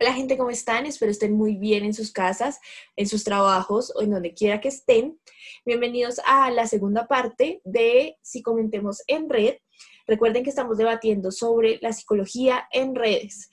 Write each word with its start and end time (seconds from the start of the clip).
Hola 0.00 0.12
gente, 0.12 0.38
¿cómo 0.38 0.50
están? 0.50 0.86
Espero 0.86 1.10
estén 1.10 1.32
muy 1.32 1.56
bien 1.56 1.84
en 1.84 1.92
sus 1.92 2.12
casas, 2.12 2.60
en 2.94 3.08
sus 3.08 3.24
trabajos 3.24 3.92
o 3.96 4.02
en 4.02 4.10
donde 4.10 4.32
quiera 4.32 4.60
que 4.60 4.68
estén. 4.68 5.18
Bienvenidos 5.66 6.20
a 6.24 6.52
la 6.52 6.68
segunda 6.68 7.08
parte 7.08 7.60
de 7.64 8.16
Si 8.22 8.40
comentemos 8.40 9.02
en 9.08 9.28
red. 9.28 9.56
Recuerden 10.06 10.44
que 10.44 10.50
estamos 10.50 10.78
debatiendo 10.78 11.32
sobre 11.32 11.80
la 11.82 11.92
psicología 11.92 12.68
en 12.70 12.94
redes. 12.94 13.50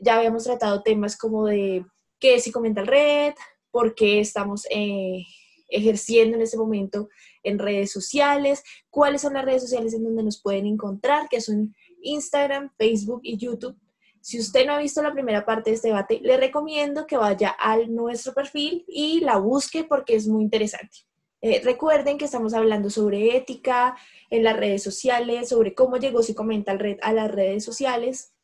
Ya 0.00 0.16
habíamos 0.16 0.44
tratado 0.44 0.84
temas 0.84 1.18
como 1.18 1.46
de 1.46 1.84
qué 2.20 2.36
es 2.36 2.44
si 2.44 2.52
comenta 2.52 2.82
en 2.82 2.86
red, 2.86 3.34
por 3.72 3.96
qué 3.96 4.20
estamos 4.20 4.68
eh, 4.70 5.24
ejerciendo 5.66 6.36
en 6.36 6.42
este 6.42 6.56
momento 6.56 7.08
en 7.42 7.58
redes 7.58 7.90
sociales, 7.90 8.62
cuáles 8.90 9.22
son 9.22 9.34
las 9.34 9.44
redes 9.44 9.62
sociales 9.62 9.92
en 9.94 10.04
donde 10.04 10.22
nos 10.22 10.40
pueden 10.40 10.66
encontrar, 10.66 11.28
que 11.28 11.40
son 11.40 11.74
Instagram, 12.00 12.70
Facebook 12.78 13.22
y 13.24 13.38
YouTube 13.38 13.76
si 14.20 14.38
usted 14.38 14.66
no 14.66 14.74
ha 14.74 14.78
visto 14.78 15.02
la 15.02 15.12
primera 15.12 15.44
parte 15.44 15.70
de 15.70 15.76
este 15.76 15.88
debate, 15.88 16.20
le 16.22 16.36
recomiendo 16.36 17.06
que 17.06 17.16
vaya 17.16 17.56
a 17.58 17.76
nuestro 17.88 18.34
perfil 18.34 18.84
y 18.86 19.20
la 19.20 19.38
busque 19.38 19.84
porque 19.84 20.14
es 20.14 20.26
muy 20.26 20.42
interesante. 20.42 20.98
Eh, 21.42 21.62
recuerden 21.64 22.18
que 22.18 22.26
estamos 22.26 22.52
hablando 22.52 22.90
sobre 22.90 23.34
ética 23.36 23.96
en 24.28 24.44
las 24.44 24.56
redes 24.56 24.82
sociales, 24.82 25.48
sobre 25.48 25.74
cómo 25.74 25.96
llegó 25.96 26.22
si 26.22 26.34
comenta 26.34 26.74
red 26.74 26.98
a 27.00 27.14
las 27.14 27.30
redes 27.30 27.64
sociales 27.64 28.34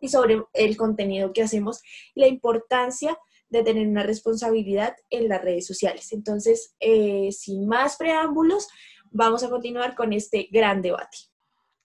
y 0.00 0.08
sobre 0.08 0.44
el 0.52 0.76
contenido 0.76 1.32
que 1.32 1.42
hacemos 1.42 1.82
y 2.14 2.20
la 2.20 2.28
importancia 2.28 3.18
de 3.48 3.64
tener 3.64 3.88
una 3.88 4.04
responsabilidad 4.04 4.94
en 5.10 5.28
las 5.28 5.42
redes 5.42 5.66
sociales. 5.66 6.12
Entonces, 6.12 6.76
eh, 6.78 7.32
sin 7.32 7.66
más 7.66 7.96
preámbulos, 7.96 8.68
vamos 9.10 9.42
a 9.42 9.50
continuar 9.50 9.96
con 9.96 10.12
este 10.12 10.48
gran 10.52 10.80
debate. 10.80 11.18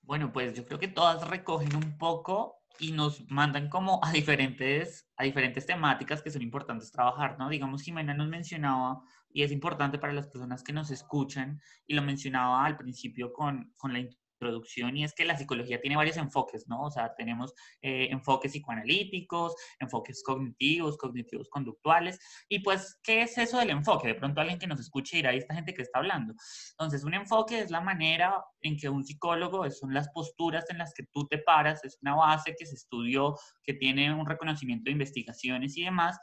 Bueno, 0.01 0.31
pues 0.31 0.53
yo 0.53 0.65
creo 0.65 0.77
que 0.77 0.89
todas 0.89 1.27
recogen 1.27 1.75
un 1.75 1.97
poco 1.97 2.62
y 2.79 2.91
nos 2.91 3.29
mandan 3.29 3.69
como 3.69 3.99
a 4.03 4.11
diferentes, 4.11 5.09
a 5.17 5.23
diferentes 5.23 5.65
temáticas 5.65 6.21
que 6.21 6.31
son 6.31 6.41
importantes 6.41 6.91
trabajar, 6.91 7.37
¿no? 7.37 7.49
Digamos, 7.49 7.81
Jimena 7.81 8.13
nos 8.13 8.27
mencionaba, 8.27 9.01
y 9.29 9.43
es 9.43 9.51
importante 9.51 9.99
para 9.99 10.13
las 10.13 10.27
personas 10.27 10.63
que 10.63 10.73
nos 10.73 10.91
escuchan, 10.91 11.61
y 11.85 11.93
lo 11.93 12.01
mencionaba 12.01 12.65
al 12.65 12.77
principio 12.77 13.31
con, 13.31 13.73
con 13.77 13.93
la 13.93 13.99
introducción 14.43 14.97
y 14.97 15.03
es 15.03 15.13
que 15.13 15.25
la 15.25 15.37
psicología 15.37 15.79
tiene 15.79 15.95
varios 15.95 16.17
enfoques, 16.17 16.67
¿no? 16.67 16.83
O 16.83 16.91
sea, 16.91 17.13
tenemos 17.15 17.53
eh, 17.81 18.07
enfoques 18.11 18.51
psicoanalíticos, 18.51 19.55
enfoques 19.79 20.21
cognitivos, 20.23 20.97
cognitivos 20.97 21.49
conductuales, 21.49 22.19
y 22.49 22.59
pues, 22.59 22.99
¿qué 23.03 23.21
es 23.21 23.37
eso 23.37 23.57
del 23.57 23.69
enfoque? 23.69 24.09
De 24.09 24.15
pronto 24.15 24.41
alguien 24.41 24.59
que 24.59 24.67
nos 24.67 24.79
escuche 24.79 25.17
dirá, 25.17 25.33
¿y 25.33 25.37
esta 25.37 25.55
gente 25.55 25.73
que 25.73 25.81
está 25.81 25.99
hablando? 25.99 26.33
Entonces, 26.71 27.03
un 27.03 27.13
enfoque 27.13 27.59
es 27.59 27.71
la 27.71 27.81
manera 27.81 28.43
en 28.61 28.77
que 28.77 28.89
un 28.89 29.03
psicólogo, 29.03 29.69
son 29.71 29.93
las 29.93 30.09
posturas 30.09 30.65
en 30.69 30.77
las 30.77 30.93
que 30.93 31.03
tú 31.11 31.27
te 31.27 31.37
paras, 31.37 31.83
es 31.83 31.97
una 32.01 32.15
base 32.15 32.55
que 32.57 32.65
se 32.65 32.75
estudió, 32.75 33.37
que 33.63 33.73
tiene 33.73 34.13
un 34.13 34.25
reconocimiento 34.25 34.85
de 34.85 34.91
investigaciones 34.91 35.77
y 35.77 35.83
demás, 35.83 36.19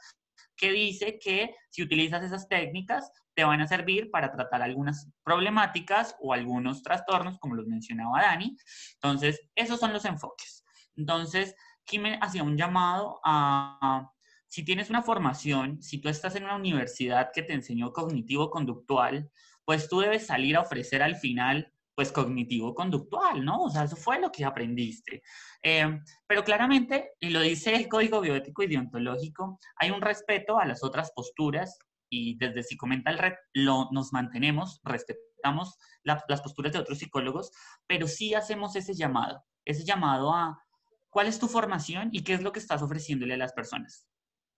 que 0.61 0.71
dice 0.71 1.17
que 1.19 1.55
si 1.71 1.81
utilizas 1.81 2.23
esas 2.23 2.47
técnicas, 2.47 3.11
te 3.33 3.43
van 3.43 3.61
a 3.61 3.67
servir 3.67 4.11
para 4.11 4.31
tratar 4.31 4.61
algunas 4.61 5.09
problemáticas 5.23 6.15
o 6.21 6.33
algunos 6.33 6.83
trastornos, 6.83 7.39
como 7.39 7.55
los 7.55 7.67
mencionaba 7.67 8.21
Dani. 8.21 8.55
Entonces, 8.93 9.41
esos 9.55 9.79
son 9.79 9.91
los 9.91 10.05
enfoques. 10.05 10.63
Entonces, 10.95 11.55
me 11.99 12.17
hacía 12.21 12.43
un 12.43 12.57
llamado 12.57 13.19
a, 13.23 14.11
si 14.47 14.63
tienes 14.63 14.89
una 14.89 15.01
formación, 15.01 15.81
si 15.81 15.99
tú 15.99 16.09
estás 16.09 16.35
en 16.35 16.43
una 16.43 16.55
universidad 16.55 17.31
que 17.33 17.43
te 17.43 17.53
enseñó 17.53 17.91
cognitivo-conductual, 17.91 19.29
pues 19.65 19.89
tú 19.89 19.99
debes 19.99 20.27
salir 20.27 20.55
a 20.55 20.61
ofrecer 20.61 21.01
al 21.01 21.15
final 21.15 21.73
pues 21.95 22.11
cognitivo-conductual, 22.11 23.43
¿no? 23.43 23.63
O 23.63 23.69
sea, 23.69 23.83
eso 23.83 23.95
fue 23.95 24.19
lo 24.19 24.31
que 24.31 24.45
aprendiste. 24.45 25.21
Eh, 25.61 25.99
pero 26.27 26.43
claramente, 26.43 27.11
y 27.19 27.29
lo 27.29 27.41
dice 27.41 27.75
el 27.75 27.87
Código 27.87 28.21
Bioético 28.21 28.63
y 28.63 28.67
Deontológico, 28.67 29.59
hay 29.75 29.91
un 29.91 30.01
respeto 30.01 30.57
a 30.57 30.65
las 30.65 30.83
otras 30.83 31.11
posturas 31.11 31.77
y 32.09 32.37
desde 32.37 32.63
Psicomental 32.63 33.17
Red 33.17 33.33
lo, 33.53 33.89
nos 33.91 34.11
mantenemos, 34.13 34.81
respetamos 34.83 35.77
las 36.03 36.41
posturas 36.41 36.73
de 36.73 36.79
otros 36.79 36.99
psicólogos, 36.99 37.51
pero 37.87 38.07
sí 38.07 38.33
hacemos 38.33 38.75
ese 38.75 38.93
llamado, 38.93 39.43
ese 39.65 39.83
llamado 39.83 40.33
a 40.33 40.63
cuál 41.09 41.27
es 41.27 41.39
tu 41.39 41.47
formación 41.47 42.09
y 42.11 42.23
qué 42.23 42.33
es 42.33 42.41
lo 42.41 42.51
que 42.51 42.59
estás 42.59 42.81
ofreciéndole 42.81 43.35
a 43.35 43.37
las 43.37 43.53
personas. 43.53 44.07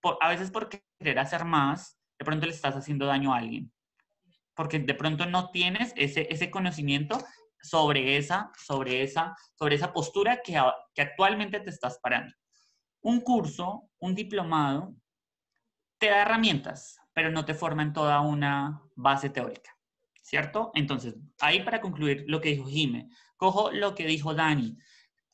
Por, 0.02 0.18
a 0.22 0.30
veces 0.30 0.52
por 0.52 0.70
querer 0.70 1.20
hacer 1.20 1.46
más, 1.46 1.98
de 2.20 2.26
pronto 2.26 2.46
le 2.46 2.54
estás 2.54 2.76
haciendo 2.76 3.06
daño 3.06 3.34
a 3.34 3.38
alguien, 3.38 3.72
porque 4.56 4.80
de 4.80 4.94
pronto 4.94 5.26
no 5.26 5.50
tienes 5.52 5.94
ese, 5.96 6.28
ese 6.30 6.52
conocimiento 6.52 7.24
sobre 7.62 8.18
esa, 8.18 8.52
sobre 8.58 9.04
esa, 9.04 9.36
sobre 9.58 9.76
esa 9.76 9.94
postura 9.94 10.42
que, 10.44 10.62
que 10.94 11.02
actualmente 11.02 11.60
te 11.60 11.70
estás 11.70 12.00
parando. 12.00 12.34
Un 13.02 13.22
curso, 13.22 13.90
un 14.00 14.16
diplomado, 14.16 14.94
te 15.98 16.10
da 16.10 16.24
herramientas, 16.24 17.00
pero 17.14 17.32
no 17.32 17.46
te 17.46 17.54
forma 17.54 17.84
en 17.84 17.94
toda 17.94 18.20
una 18.20 18.82
base 18.96 19.30
teórica, 19.30 19.72
¿cierto? 20.22 20.72
Entonces, 20.74 21.16
ahí 21.40 21.64
para 21.64 21.80
concluir 21.80 22.26
lo 22.28 22.42
que 22.42 22.50
dijo 22.50 22.66
Jime, 22.66 23.10
cojo 23.38 23.72
lo 23.72 23.96
que 23.96 24.06
dijo 24.06 24.34
Dani. 24.34 24.78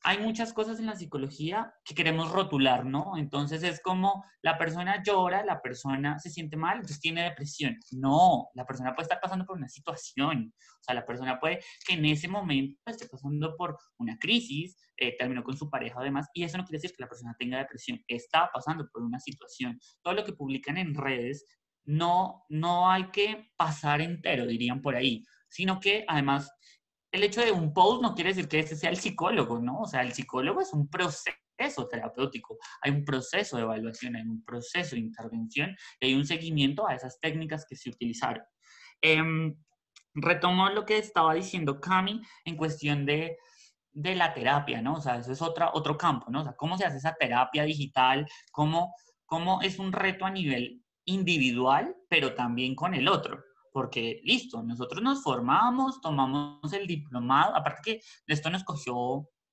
Hay 0.02 0.20
muchas 0.20 0.54
cosas 0.54 0.80
en 0.80 0.86
la 0.86 0.96
psicología 0.96 1.74
que 1.84 1.94
queremos 1.94 2.32
rotular, 2.32 2.86
¿no? 2.86 3.18
Entonces 3.18 3.64
es 3.64 3.82
como 3.82 4.24
la 4.42 4.58
persona 4.58 5.04
llora, 5.04 5.44
la 5.44 5.62
persona 5.62 6.18
se 6.20 6.30
siente 6.30 6.56
mal, 6.56 6.76
entonces 6.76 7.02
tiene 7.02 7.24
depresión. 7.24 7.78
No, 7.92 8.48
la 8.54 8.66
persona 8.66 8.96
puede 8.96 9.04
estar 9.04 9.20
pasando 9.20 9.46
por 9.46 9.58
una 9.58 9.68
situación. 9.68 10.54
O 10.58 10.84
sea, 10.84 10.96
la 10.96 11.06
persona 11.06 11.40
puede 11.40 11.60
que 11.86 11.96
en 11.96 12.06
ese 12.06 12.30
momento 12.30 12.80
esté 12.86 13.08
pasando 13.08 13.56
por 13.58 13.78
una 13.98 14.18
crisis, 14.18 14.78
eh, 14.96 15.18
terminó 15.18 15.44
con 15.44 15.58
su 15.58 15.70
pareja 15.70 15.98
además, 16.00 16.28
y 16.34 16.44
eso 16.44 16.58
no 16.58 16.64
quiere 16.64 16.78
decir 16.78 16.96
que 16.96 17.04
la 17.04 17.10
persona 17.10 17.36
tenga 17.38 17.58
depresión, 17.58 18.02
está 18.08 18.50
pasando 18.54 18.88
por 18.92 19.04
una 19.04 19.20
situación. 19.20 19.80
Todo 20.02 20.14
lo 20.14 20.24
que 20.24 20.34
publican 20.34 20.78
en 20.78 20.96
redes 20.96 21.46
no, 21.84 22.46
no 22.50 22.90
hay 22.90 23.10
que 23.12 23.52
pasar 23.58 24.00
entero, 24.00 24.46
dirían 24.46 24.82
por 24.82 24.96
ahí, 24.96 25.26
sino 25.50 25.80
que 25.80 26.06
además 26.08 26.52
el 27.12 27.24
hecho 27.24 27.42
de 27.42 27.52
un 27.52 27.74
post 27.74 28.02
no 28.02 28.14
quiere 28.14 28.30
decir 28.30 28.48
que 28.48 28.60
ese 28.60 28.76
sea 28.76 28.90
el 28.90 28.98
psicólogo, 28.98 29.60
¿no? 29.60 29.82
O 29.82 29.86
sea, 29.86 30.02
el 30.02 30.14
psicólogo 30.14 30.62
es 30.62 30.74
un 30.74 30.90
proceso 30.90 31.88
terapéutico, 31.90 32.58
hay 32.82 32.92
un 32.92 33.04
proceso 33.04 33.58
de 33.58 33.64
evaluación, 33.64 34.16
hay 34.16 34.24
un 34.24 34.44
proceso 34.44 34.96
de 34.96 35.02
intervención 35.02 35.76
y 36.00 36.08
hay 36.08 36.14
un 36.14 36.26
seguimiento 36.26 36.88
a 36.88 36.96
esas 36.96 37.20
técnicas 37.20 37.66
que 37.68 37.76
se 37.76 37.90
utilizaron. 37.90 38.44
Em, 39.02 39.56
retomo 40.14 40.70
lo 40.70 40.86
que 40.86 40.98
estaba 40.98 41.34
diciendo 41.34 41.80
Cami 41.80 42.22
en 42.46 42.58
cuestión 42.58 43.06
de, 43.06 43.38
de, 43.92 44.16
la 44.16 44.34
terapia, 44.34 44.82
¿no? 44.82 44.96
O 44.96 45.02
sea, 45.02 45.18
eso 45.18 45.32
es 45.32 45.42
otra, 45.42 45.72
otro 45.74 45.98
campo, 45.98 46.28
¿no? 46.30 46.42
O 46.42 46.44
sea, 46.44 46.54
cómo 46.56 46.78
se 46.78 46.86
hace 46.86 46.98
esa 46.98 47.16
terapia 47.16 47.64
digital, 47.64 48.28
cómo, 48.52 48.94
cómo 49.26 49.62
es 49.62 49.80
un 49.80 49.92
reto 49.92 50.26
a 50.26 50.32
nivel 50.32 50.84
individual, 51.06 51.96
pero 52.08 52.36
también 52.36 52.76
con 52.76 52.94
el 52.94 53.08
otro. 53.08 53.44
Porque, 53.72 54.22
listo, 54.24 54.64
nosotros 54.64 55.02
nos 55.02 55.24
formamos, 55.24 56.02
tomamos 56.02 56.74
el 56.74 56.88
diplomado, 56.88 57.56
aparte 57.56 57.82
que 57.84 58.02
esto 58.28 58.50
nos 58.50 58.64
cogió 58.64 58.96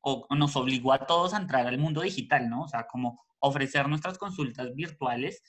o 0.09 0.27
nos 0.37 0.55
obligó 0.55 0.93
a 0.93 1.05
todos 1.07 1.35
a 1.35 1.39
entrar 1.39 1.67
al 1.67 1.79
mundo 1.79 2.01
digital, 2.01 2.49
¿no? 2.49 2.63
O 2.63 2.69
sea, 2.69 2.87
como 2.87 3.21
ofrecer 3.41 3.89
nuestras 3.89 4.19
consultas 4.19 4.73
virtuales, 4.75 5.43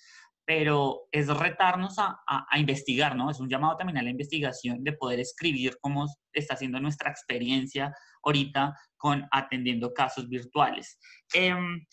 pero 0.47 1.09
es 1.11 1.27
retarnos 1.27 1.99
a, 1.99 2.21
a, 2.25 2.57
investigar, 2.57 3.17
¿no? 3.17 3.29
Es 3.29 3.41
un 3.41 3.49
llamado 3.49 3.75
también 3.75 3.97
a 3.97 4.01
la 4.01 4.11
investigación 4.11 4.81
de 4.81 4.93
poder 4.93 5.19
escribir 5.19 5.77
cómo 5.81 6.05
está 6.31 6.55
siendo 6.55 6.79
nuestra 6.79 7.11
experiencia 7.11 7.93
ahorita 8.23 8.73
con 8.95 9.27
atendiendo 9.31 9.93
casos 9.93 10.29
virtuales. 10.29 10.97
Em, 11.33 11.85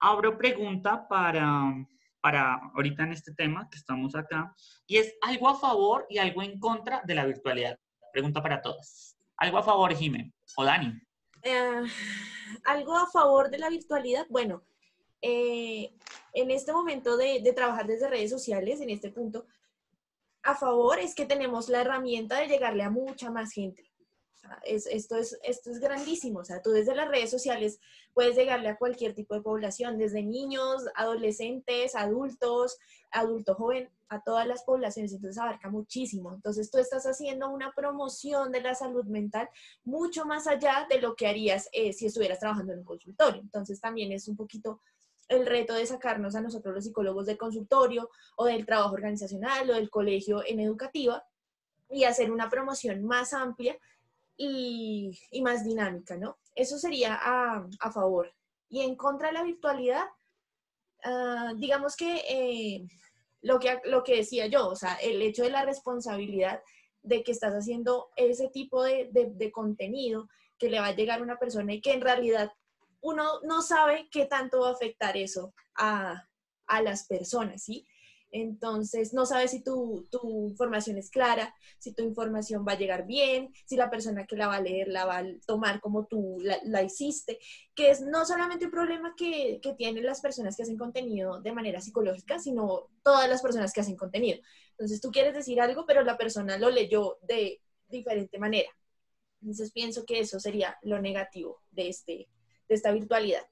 abro 0.00 0.36
pregunta 0.36 1.08
para, 1.08 1.72
para 2.24 2.58
ahorita 2.74 3.02
en 3.02 3.12
este 3.12 3.34
tema 3.34 3.68
que 3.70 3.76
estamos 3.76 4.14
acá, 4.14 4.56
y 4.86 4.96
es 4.96 5.14
algo 5.20 5.46
a 5.46 5.60
favor 5.60 6.06
y 6.08 6.16
algo 6.16 6.42
en 6.42 6.58
contra 6.58 7.02
de 7.04 7.14
la 7.14 7.26
virtualidad. 7.26 7.78
Pregunta 8.14 8.42
para 8.42 8.62
todas. 8.62 9.18
¿Algo 9.36 9.58
a 9.58 9.62
favor, 9.62 9.94
Jimé? 9.94 10.32
¿O 10.56 10.64
Dani? 10.64 10.98
Eh, 11.42 11.82
algo 12.64 12.96
a 12.96 13.06
favor 13.08 13.50
de 13.50 13.58
la 13.58 13.68
virtualidad, 13.68 14.26
bueno, 14.30 14.64
eh, 15.20 15.92
en 16.32 16.50
este 16.50 16.72
momento 16.72 17.18
de, 17.18 17.42
de 17.42 17.52
trabajar 17.52 17.86
desde 17.86 18.08
redes 18.08 18.30
sociales, 18.30 18.80
en 18.80 18.88
este 18.88 19.10
punto, 19.10 19.44
a 20.44 20.54
favor 20.54 20.98
es 21.00 21.14
que 21.14 21.26
tenemos 21.26 21.68
la 21.68 21.82
herramienta 21.82 22.38
de 22.38 22.48
llegarle 22.48 22.84
a 22.84 22.90
mucha 22.90 23.30
más 23.30 23.52
gente 23.52 23.92
esto, 24.64 25.16
es, 25.16 25.38
esto 25.42 25.70
es 25.70 25.80
grandísimo. 25.80 26.40
O 26.40 26.44
sea, 26.44 26.62
tú 26.62 26.70
desde 26.70 26.94
las 26.94 27.08
redes 27.08 27.30
sociales 27.30 27.78
puedes 28.12 28.36
llegarle 28.36 28.68
a 28.68 28.76
cualquier 28.76 29.14
tipo 29.14 29.34
de 29.34 29.42
población, 29.42 29.98
desde 29.98 30.22
niños, 30.22 30.84
adolescentes, 30.94 31.94
adultos, 31.94 32.78
adulto 33.10 33.54
joven, 33.54 33.90
a 34.08 34.22
todas 34.22 34.46
las 34.46 34.62
poblaciones. 34.64 35.12
Entonces 35.12 35.40
abarca 35.40 35.68
muchísimo. 35.70 36.32
Entonces 36.32 36.70
tú 36.70 36.78
estás 36.78 37.04
haciendo 37.04 37.50
una 37.50 37.72
promoción 37.72 38.52
de 38.52 38.60
la 38.60 38.74
salud 38.74 39.04
mental 39.06 39.48
mucho 39.84 40.24
más 40.24 40.46
allá 40.46 40.86
de 40.88 41.00
lo 41.00 41.14
que 41.14 41.26
harías 41.26 41.68
eh, 41.72 41.92
si 41.92 42.06
estuvieras 42.06 42.40
trabajando 42.40 42.72
en 42.72 42.80
un 42.80 42.84
consultorio. 42.84 43.40
Entonces 43.40 43.80
también 43.80 44.12
es 44.12 44.28
un 44.28 44.36
poquito 44.36 44.80
el 45.28 45.46
reto 45.46 45.74
de 45.74 45.86
sacarnos 45.86 46.34
a 46.34 46.40
nosotros 46.40 46.74
los 46.74 46.84
psicólogos 46.84 47.26
del 47.26 47.38
consultorio 47.38 48.10
o 48.36 48.44
del 48.44 48.66
trabajo 48.66 48.94
organizacional 48.94 49.70
o 49.70 49.74
del 49.74 49.90
colegio 49.90 50.42
en 50.46 50.60
educativa 50.60 51.24
y 51.88 52.04
hacer 52.04 52.30
una 52.30 52.48
promoción 52.48 53.04
más 53.04 53.32
amplia 53.32 53.78
y, 54.36 55.18
más 55.42 55.64
dinámica, 55.64 56.16
¿no? 56.16 56.38
Eso 56.54 56.78
sería 56.78 57.18
a, 57.20 57.92
favor. 57.92 58.32
Y 58.68 58.80
en 58.80 58.96
contra 58.96 59.28
de 59.28 59.34
la 59.34 59.42
virtualidad, 59.42 60.04
ah, 61.04 61.52
digamos 61.56 61.96
que, 61.96 62.22
eh, 62.28 62.86
lo 63.42 63.58
que 63.58 63.78
lo 63.84 64.02
que 64.02 64.16
decía 64.16 64.46
yo, 64.46 64.68
o 64.68 64.76
sea, 64.76 64.94
el 64.96 65.20
hecho 65.20 65.42
de 65.42 65.50
la 65.50 65.64
responsabilidad 65.64 66.62
de 67.02 67.22
que 67.22 67.32
estás 67.32 67.52
haciendo 67.52 68.08
ese 68.16 68.48
tipo 68.48 68.82
de, 68.82 69.10
de 69.12 69.52
contenido 69.52 70.28
que 70.58 70.70
le 70.70 70.80
va 70.80 70.86
a 70.86 70.94
llegar 70.94 71.20
a 71.20 71.22
una 71.22 71.38
persona 71.38 71.74
y 71.74 71.82
que 71.82 71.92
en 71.92 72.00
realidad 72.00 72.50
uno 73.02 73.40
no 73.42 73.60
sabe 73.60 74.08
qué 74.10 74.24
tanto 74.24 74.60
va 74.60 74.70
a 74.70 74.72
afectar 74.72 75.16
eso 75.18 75.52
a, 75.76 76.26
a 76.66 76.82
las 76.82 77.06
personas, 77.06 77.62
¿sí? 77.62 77.86
Entonces, 78.36 79.14
no 79.14 79.26
sabes 79.26 79.52
si 79.52 79.62
tu, 79.62 80.08
tu, 80.10 80.48
información 80.48 80.98
es 80.98 81.08
clara, 81.08 81.54
si 81.78 81.94
tu 81.94 82.02
información 82.02 82.64
va 82.66 82.72
a 82.72 82.76
llegar 82.76 83.06
bien, 83.06 83.54
si 83.64 83.76
la 83.76 83.90
persona 83.90 84.26
que 84.26 84.34
la 84.34 84.48
va 84.48 84.56
a 84.56 84.60
leer 84.60 84.88
la 84.88 85.04
va 85.04 85.18
a 85.18 85.24
tomar 85.46 85.80
como 85.80 86.06
tú 86.06 86.38
la, 86.40 86.82
hiciste, 86.82 87.38
que 87.76 87.90
es 87.90 88.00
no 88.00 88.26
solamente 88.26 88.64
un 88.64 88.72
problema 88.72 89.14
que, 89.16 89.60
que, 89.62 89.74
tienen 89.74 90.04
las 90.04 90.20
personas 90.20 90.56
que 90.56 90.64
hacen 90.64 90.76
contenido 90.76 91.40
de 91.42 91.52
manera 91.52 91.80
psicológica, 91.80 92.40
sino 92.40 92.88
todas 93.04 93.28
las 93.28 93.40
personas 93.40 93.72
que 93.72 93.82
hacen 93.82 93.94
contenido. 93.94 94.40
Entonces, 94.70 95.00
tú 95.00 95.12
quieres 95.12 95.32
decir 95.32 95.60
algo, 95.60 95.86
pero 95.86 96.02
la 96.02 96.18
persona 96.18 96.58
lo 96.58 96.70
leyó 96.70 97.18
de 97.22 97.62
diferente 97.86 98.40
manera. 98.40 98.70
Entonces, 99.42 99.70
pienso 99.70 100.04
que 100.04 100.18
eso 100.18 100.40
sería 100.40 100.76
lo 100.82 101.00
negativo 101.00 101.62
de, 101.70 101.88
este, 101.88 102.28
de 102.68 102.74
esta 102.74 102.90
virtualidad. 102.90 103.46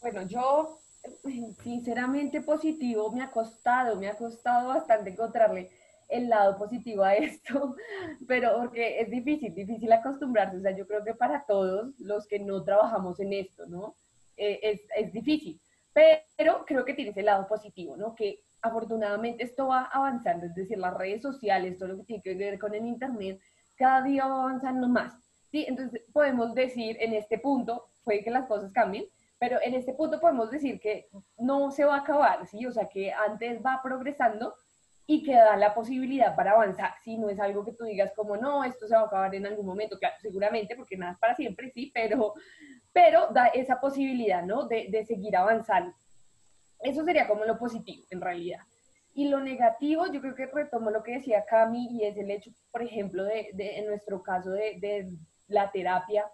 Bueno, 0.00 0.26
yo 0.26 0.80
sinceramente 1.62 2.40
positivo 2.40 3.10
me 3.12 3.22
ha 3.22 3.30
costado, 3.30 3.96
me 3.96 4.08
ha 4.08 4.16
costado 4.16 4.68
bastante 4.68 5.10
encontrarle 5.10 5.70
el 6.08 6.28
lado 6.28 6.56
positivo 6.56 7.02
a 7.02 7.14
esto, 7.14 7.76
pero 8.28 8.56
porque 8.58 9.00
es 9.00 9.10
difícil, 9.10 9.54
difícil 9.54 9.92
acostumbrarse, 9.92 10.56
o 10.56 10.60
sea, 10.60 10.76
yo 10.76 10.86
creo 10.86 11.04
que 11.04 11.14
para 11.14 11.44
todos 11.44 11.98
los 11.98 12.26
que 12.26 12.38
no 12.38 12.62
trabajamos 12.62 13.18
en 13.20 13.32
esto, 13.32 13.66
¿no? 13.66 13.94
Eh, 14.36 14.60
es, 14.62 14.80
es, 14.96 15.12
difícil, 15.12 15.60
pero 15.92 16.64
creo 16.66 16.84
que 16.84 16.94
tiene 16.94 17.10
ese 17.10 17.22
lado 17.22 17.48
positivo, 17.48 17.96
¿no? 17.96 18.14
Que 18.14 18.42
afortunadamente 18.60 19.44
esto 19.44 19.68
va 19.68 19.84
avanzando, 19.84 20.46
es 20.46 20.54
decir, 20.54 20.78
las 20.78 20.94
redes 20.94 21.22
sociales, 21.22 21.78
todo 21.78 21.88
lo 21.88 21.96
que 21.98 22.04
tiene 22.04 22.22
que 22.22 22.34
ver 22.34 22.58
con 22.58 22.74
el 22.74 22.86
Internet, 22.86 23.40
cada 23.76 24.02
día 24.02 24.26
va 24.26 24.42
avanzando 24.42 24.88
más, 24.88 25.14
¿sí? 25.50 25.64
Entonces 25.66 26.02
podemos 26.12 26.54
decir 26.54 26.96
en 27.00 27.14
este 27.14 27.38
punto, 27.38 27.88
puede 28.04 28.22
que 28.22 28.30
las 28.30 28.46
cosas 28.46 28.72
cambien, 28.72 29.06
pero 29.38 29.58
en 29.62 29.74
este 29.74 29.92
punto 29.92 30.20
podemos 30.20 30.50
decir 30.50 30.80
que 30.80 31.08
no 31.38 31.70
se 31.70 31.84
va 31.84 31.96
a 31.96 32.00
acabar, 32.00 32.46
¿sí? 32.46 32.64
O 32.66 32.72
sea, 32.72 32.88
que 32.88 33.12
antes 33.12 33.60
va 33.64 33.80
progresando 33.82 34.54
y 35.06 35.22
que 35.22 35.34
da 35.34 35.56
la 35.56 35.74
posibilidad 35.74 36.34
para 36.34 36.52
avanzar, 36.52 36.94
¿sí? 37.02 37.16
No 37.16 37.28
es 37.28 37.38
algo 37.38 37.64
que 37.64 37.72
tú 37.72 37.84
digas 37.84 38.12
como, 38.16 38.36
no, 38.36 38.64
esto 38.64 38.88
se 38.88 38.94
va 38.94 39.02
a 39.02 39.06
acabar 39.06 39.34
en 39.34 39.46
algún 39.46 39.66
momento, 39.66 39.98
claro, 39.98 40.16
seguramente, 40.20 40.74
porque 40.74 40.96
nada 40.96 41.12
es 41.12 41.18
para 41.18 41.34
siempre, 41.34 41.70
sí, 41.70 41.92
pero, 41.94 42.34
pero 42.92 43.28
da 43.28 43.46
esa 43.48 43.80
posibilidad, 43.80 44.42
¿no? 44.42 44.66
De, 44.66 44.88
de 44.90 45.04
seguir 45.04 45.36
avanzando. 45.36 45.94
Eso 46.80 47.04
sería 47.04 47.28
como 47.28 47.44
lo 47.44 47.58
positivo, 47.58 48.04
en 48.10 48.20
realidad. 48.20 48.60
Y 49.14 49.28
lo 49.28 49.40
negativo, 49.40 50.06
yo 50.12 50.20
creo 50.20 50.34
que 50.34 50.46
retomo 50.46 50.90
lo 50.90 51.02
que 51.02 51.12
decía 51.12 51.44
Cami, 51.44 51.88
y 51.90 52.04
es 52.04 52.16
el 52.16 52.30
hecho, 52.30 52.50
por 52.70 52.82
ejemplo, 52.82 53.24
de, 53.24 53.50
de 53.54 53.78
en 53.78 53.86
nuestro 53.86 54.22
caso 54.22 54.50
de, 54.50 54.78
de 54.80 55.06
la 55.48 55.70
terapia, 55.70 56.26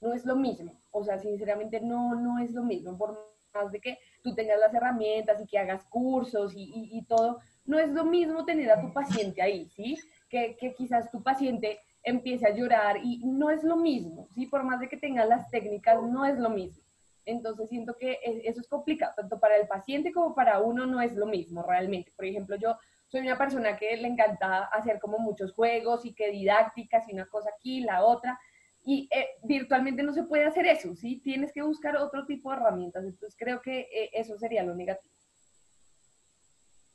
no 0.00 0.12
es 0.12 0.24
lo 0.24 0.36
mismo. 0.36 0.80
O 0.90 1.04
sea, 1.04 1.18
sinceramente 1.18 1.80
no, 1.80 2.14
no 2.14 2.38
es 2.38 2.52
lo 2.52 2.62
mismo. 2.62 2.96
Por 2.96 3.18
más 3.54 3.72
de 3.72 3.80
que 3.80 3.98
tú 4.22 4.34
tengas 4.34 4.58
las 4.58 4.74
herramientas 4.74 5.40
y 5.40 5.46
que 5.46 5.58
hagas 5.58 5.84
cursos 5.86 6.52
y, 6.54 6.88
y, 6.92 7.02
todo, 7.04 7.40
no 7.64 7.78
es 7.78 7.90
lo 7.90 8.04
mismo 8.04 8.44
tener 8.44 8.70
a 8.70 8.80
tu 8.80 8.92
paciente 8.92 9.42
ahí, 9.42 9.68
¿sí? 9.70 9.98
Que, 10.28 10.56
que, 10.56 10.74
quizás 10.74 11.10
tu 11.10 11.22
paciente 11.22 11.80
empiece 12.02 12.46
a 12.46 12.54
llorar 12.54 12.98
y 13.02 13.18
no 13.24 13.50
es 13.50 13.64
lo 13.64 13.76
mismo, 13.76 14.28
¿sí? 14.34 14.46
Por 14.46 14.62
más 14.62 14.80
de 14.80 14.88
que 14.88 14.96
tengas 14.96 15.28
las 15.28 15.50
técnicas, 15.50 16.00
no 16.02 16.24
es 16.24 16.38
lo 16.38 16.50
mismo. 16.50 16.82
Entonces 17.26 17.68
siento 17.68 17.96
que 17.96 18.18
eso 18.22 18.60
es 18.60 18.68
complicado, 18.68 19.12
tanto 19.16 19.38
para 19.38 19.56
el 19.56 19.68
paciente 19.68 20.12
como 20.12 20.34
para 20.34 20.60
uno 20.60 20.86
no 20.86 21.00
es 21.00 21.14
lo 21.14 21.26
mismo 21.26 21.62
realmente. 21.62 22.12
Por 22.16 22.24
ejemplo, 22.24 22.56
yo 22.56 22.76
soy 23.08 23.20
una 23.22 23.36
persona 23.36 23.76
que 23.76 23.96
le 23.96 24.08
encanta 24.08 24.64
hacer 24.66 24.98
como 24.98 25.18
muchos 25.18 25.52
juegos 25.52 26.04
y 26.04 26.14
que 26.14 26.30
didácticas 26.30 27.08
y 27.08 27.12
una 27.12 27.26
cosa 27.26 27.50
aquí, 27.56 27.80
la 27.80 28.04
otra, 28.04 28.38
y 28.84 29.08
eh, 29.10 29.28
virtualmente 29.44 30.02
no 30.02 30.12
se 30.12 30.24
puede 30.24 30.44
hacer 30.44 30.66
eso, 30.66 30.94
¿sí? 30.94 31.20
Tienes 31.20 31.52
que 31.52 31.62
buscar 31.62 31.96
otro 31.96 32.24
tipo 32.26 32.50
de 32.50 32.56
herramientas. 32.56 33.04
Entonces 33.04 33.36
creo 33.38 33.60
que 33.60 33.80
eh, 33.80 34.10
eso 34.12 34.38
sería 34.38 34.64
lo 34.64 34.74
negativo. 34.74 35.14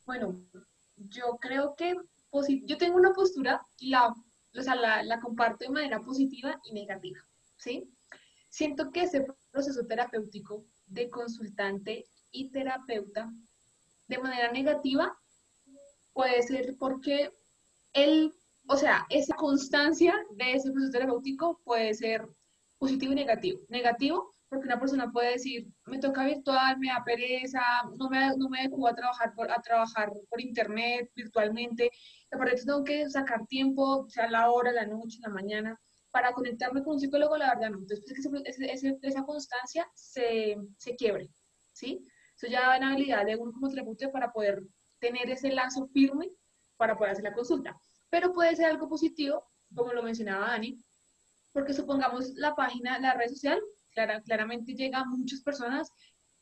Bueno, 0.06 0.40
yo 0.96 1.38
creo 1.40 1.76
que 1.76 1.96
yo 2.66 2.78
tengo 2.78 2.98
una 2.98 3.14
postura, 3.14 3.66
la, 3.80 4.10
o 4.10 4.62
sea, 4.62 4.76
la, 4.76 5.04
la 5.04 5.20
comparto 5.20 5.64
de 5.64 5.70
manera 5.70 6.02
positiva 6.02 6.60
y 6.66 6.74
negativa, 6.74 7.20
¿sí? 7.58 7.90
Siento 8.50 8.92
que 8.92 9.04
ese 9.04 9.26
proceso 9.52 9.86
terapéutico 9.86 10.66
de 10.88 11.10
consultante 11.10 12.06
y 12.32 12.52
terapeuta 12.52 13.32
de 14.08 14.18
manera 14.18 14.52
negativa 14.52 15.18
puede 16.14 16.42
ser 16.44 16.76
porque 16.78 17.32
él 17.94 18.34
o 18.68 18.78
sea, 18.78 19.06
esa 19.10 19.36
constancia 19.36 20.16
de 20.32 20.54
ese 20.54 20.72
proceso 20.72 20.92
terapéutico 20.92 21.60
puede 21.64 21.94
ser 21.94 22.28
positivo 22.78 23.14
y 23.14 23.16
negativo. 23.16 23.62
Negativo 23.70 24.36
porque 24.50 24.68
una 24.68 24.80
persona 24.80 25.12
puede 25.12 25.32
decir, 25.32 25.68
me 25.86 26.00
toca 26.00 26.24
virtual, 26.24 26.78
me 26.78 26.88
da 26.88 27.04
pereza, 27.04 27.62
no 27.98 28.10
me, 28.10 28.30
no 28.38 28.50
me 28.50 28.62
a 28.62 28.96
trabajar, 28.96 29.34
por, 29.34 29.52
a 29.52 29.62
trabajar 29.62 30.12
por 30.30 30.40
internet, 30.40 31.12
virtualmente, 31.16 31.90
aparte 32.32 32.64
tengo 32.64 32.84
que 32.84 33.10
sacar 33.10 33.46
tiempo, 33.48 34.08
sea 34.08 34.30
la 34.30 34.52
hora, 34.52 34.72
la 34.72 34.86
noche, 34.86 35.18
la 35.22 35.30
mañana, 35.30 35.80
para 36.12 36.32
conectarme 36.32 36.84
con 36.84 36.94
un 36.94 37.00
psicólogo, 37.00 37.38
la 37.38 37.56
verdad 37.56 37.72
no. 37.72 37.80
Entonces, 37.80 38.06
que 38.06 39.08
esa 39.08 39.24
constancia 39.24 39.90
se, 39.94 40.56
se 40.78 40.96
quiebre, 40.96 41.30
¿sí? 41.74 42.06
Eso 42.38 42.48
ya 42.48 42.62
da 42.62 42.80
la 42.80 42.90
habilidad 42.90 43.26
de 43.26 43.36
uno 43.36 43.52
como 43.52 43.70
terapeuta 43.70 44.12
para 44.12 44.32
poder 44.32 44.62
tener 45.00 45.30
ese 45.30 45.52
lazo 45.52 45.88
firme 45.88 46.30
para 46.78 46.98
poder 46.98 47.14
hacer 47.14 47.24
la 47.24 47.34
consulta 47.34 47.76
pero 48.10 48.34
puede 48.34 48.56
ser 48.56 48.66
algo 48.66 48.88
positivo, 48.88 49.44
como 49.74 49.94
lo 49.94 50.04
mencionaba 50.04 50.48
Dani, 50.48 50.78
porque 51.52 51.74
supongamos 51.74 52.34
la 52.36 52.56
página, 52.56 53.00
la 53.00 53.14
red 53.14 53.30
social, 53.30 53.60
claramente 54.26 54.74
llega 54.74 55.00
a 55.00 55.06
muchas 55.06 55.42
personas 55.42 55.90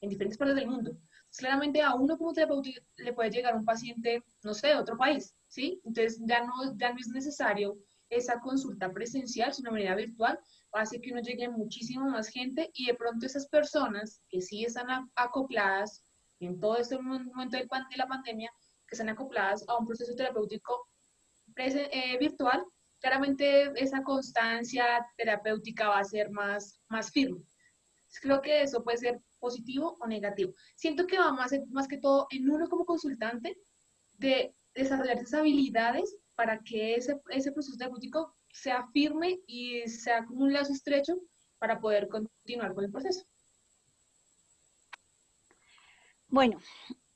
en 0.01 0.09
diferentes 0.09 0.37
partes 0.37 0.55
del 0.55 0.67
mundo. 0.67 0.97
Claramente 1.37 1.81
a 1.81 1.95
uno 1.95 2.17
como 2.17 2.33
terapeuta 2.33 2.69
le 2.97 3.13
puede 3.13 3.31
llegar 3.31 3.55
un 3.55 3.65
paciente, 3.65 4.23
no 4.43 4.53
sé, 4.53 4.67
de 4.67 4.75
otro 4.75 4.97
país, 4.97 5.35
¿sí? 5.47 5.79
Entonces 5.83 6.19
ya 6.25 6.43
no, 6.45 6.77
ya 6.77 6.91
no 6.91 6.99
es 6.99 7.07
necesario 7.07 7.77
esa 8.09 8.39
consulta 8.39 8.91
presencial, 8.91 9.53
sino 9.53 9.69
de 9.69 9.73
manera 9.73 9.95
virtual, 9.95 10.39
hace 10.73 10.99
que 10.99 11.11
uno 11.11 11.21
llegue 11.21 11.45
a 11.45 11.51
muchísimo 11.51 12.09
más 12.09 12.27
gente 12.27 12.69
y 12.73 12.87
de 12.87 12.95
pronto 12.95 13.25
esas 13.25 13.47
personas 13.47 14.21
que 14.29 14.41
sí 14.41 14.65
están 14.65 15.09
acopladas 15.15 16.03
en 16.39 16.59
todo 16.59 16.77
este 16.77 16.97
momento 16.99 17.57
de 17.57 17.67
la 17.97 18.07
pandemia, 18.07 18.51
que 18.87 18.95
están 18.95 19.09
acopladas 19.09 19.63
a 19.67 19.77
un 19.77 19.85
proceso 19.85 20.15
terapéutico 20.15 20.87
eh, 21.57 22.17
virtual, 22.19 22.63
claramente 22.99 23.71
esa 23.75 24.01
constancia 24.01 25.05
terapéutica 25.17 25.89
va 25.89 25.99
a 25.99 26.03
ser 26.03 26.31
más, 26.31 26.81
más 26.89 27.11
firme. 27.11 27.41
Creo 28.21 28.41
que 28.41 28.61
eso 28.61 28.83
puede 28.83 28.97
ser 28.97 29.21
positivo 29.39 29.97
o 29.99 30.07
negativo. 30.07 30.53
Siento 30.75 31.05
que 31.05 31.17
va 31.17 31.33
más, 31.33 31.51
más 31.69 31.87
que 31.87 31.97
todo 31.97 32.27
en 32.29 32.49
uno 32.49 32.69
como 32.69 32.85
consultante 32.85 33.57
de 34.17 34.55
desarrollar 34.73 35.17
esas 35.17 35.41
habilidades 35.41 36.15
para 36.35 36.59
que 36.59 36.95
ese, 36.95 37.19
ese 37.29 37.51
proceso 37.51 37.77
terapéutico 37.77 38.35
sea 38.51 38.87
firme 38.93 39.39
y 39.47 39.87
sea 39.87 40.25
como 40.25 40.45
un 40.45 40.53
lazo 40.53 40.73
estrecho 40.73 41.19
para 41.59 41.79
poder 41.79 42.07
continuar 42.07 42.73
con 42.73 42.85
el 42.85 42.91
proceso. 42.91 43.25
Bueno, 46.27 46.59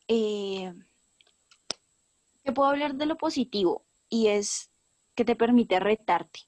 eh, 0.08 0.74
te 2.44 2.52
puedo 2.52 2.70
hablar 2.70 2.96
de 2.96 3.06
lo 3.06 3.18
positivo 3.18 3.87
y 4.10 4.28
es 4.28 4.72
que 5.16 5.26
te 5.26 5.36
permite 5.36 5.80
retarte. 5.80 6.42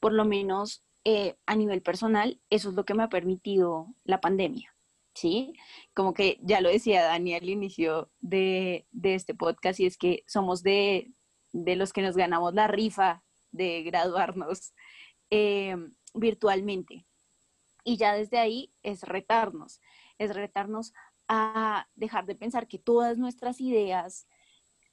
Por 0.00 0.12
lo 0.12 0.24
menos 0.24 0.84
eh, 1.04 1.36
a 1.46 1.56
nivel 1.56 1.82
personal, 1.82 2.40
eso 2.50 2.70
es 2.70 2.74
lo 2.74 2.84
que 2.84 2.94
me 2.94 3.02
ha 3.02 3.08
permitido 3.08 3.94
la 4.04 4.20
pandemia, 4.20 4.74
¿sí? 5.14 5.52
Como 5.94 6.14
que 6.14 6.38
ya 6.42 6.60
lo 6.60 6.68
decía 6.68 7.04
Dani 7.04 7.34
al 7.34 7.48
inicio 7.48 8.10
de, 8.20 8.86
este 9.02 9.34
podcast, 9.34 9.80
y 9.80 9.86
es 9.86 9.96
que 9.96 10.24
somos 10.26 10.62
de, 10.62 11.12
los 11.52 11.92
que 11.92 12.02
nos 12.02 12.16
ganamos 12.16 12.54
la 12.54 12.68
rifa 12.68 13.22
de 13.50 13.82
graduarnos 13.82 14.74
eh, 15.30 15.76
virtualmente. 16.14 17.06
Y 17.84 17.96
ya 17.98 18.14
desde 18.14 18.38
ahí 18.38 18.72
es 18.82 19.02
retarnos, 19.02 19.80
es 20.18 20.34
retarnos 20.34 20.92
a 21.28 21.86
dejar 21.94 22.26
de 22.26 22.34
pensar 22.34 22.66
que 22.66 22.78
todas 22.78 23.18
nuestras 23.18 23.60
ideas 23.60 24.26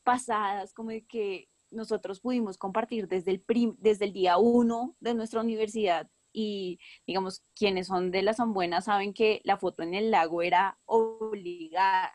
pasadas, 0.03 0.74
como 0.74 0.89
de 0.89 1.06
que 1.06 1.50
nosotros 1.72 2.20
pudimos 2.20 2.58
compartir 2.58 3.08
desde 3.08 3.32
el, 3.32 3.44
desde 3.80 4.06
el 4.06 4.13
día 4.13 4.38
uno 4.38 4.96
de 5.00 5.13
nuestra 5.13 5.42
universidad 5.42 6.10
y 6.34 6.80
digamos, 7.06 7.44
quienes 7.56 7.88
son 7.88 8.12
de 8.12 8.22
la 8.22 8.34
San 8.34 8.54
Buena 8.54 8.82
saben 8.82 9.13
que 9.13 9.42
la 9.44 9.58
foto 9.58 9.84
en 9.84 9.94
el 9.94 10.12
lago 10.12 10.42
era 10.42 10.80
obligada, 10.86 12.13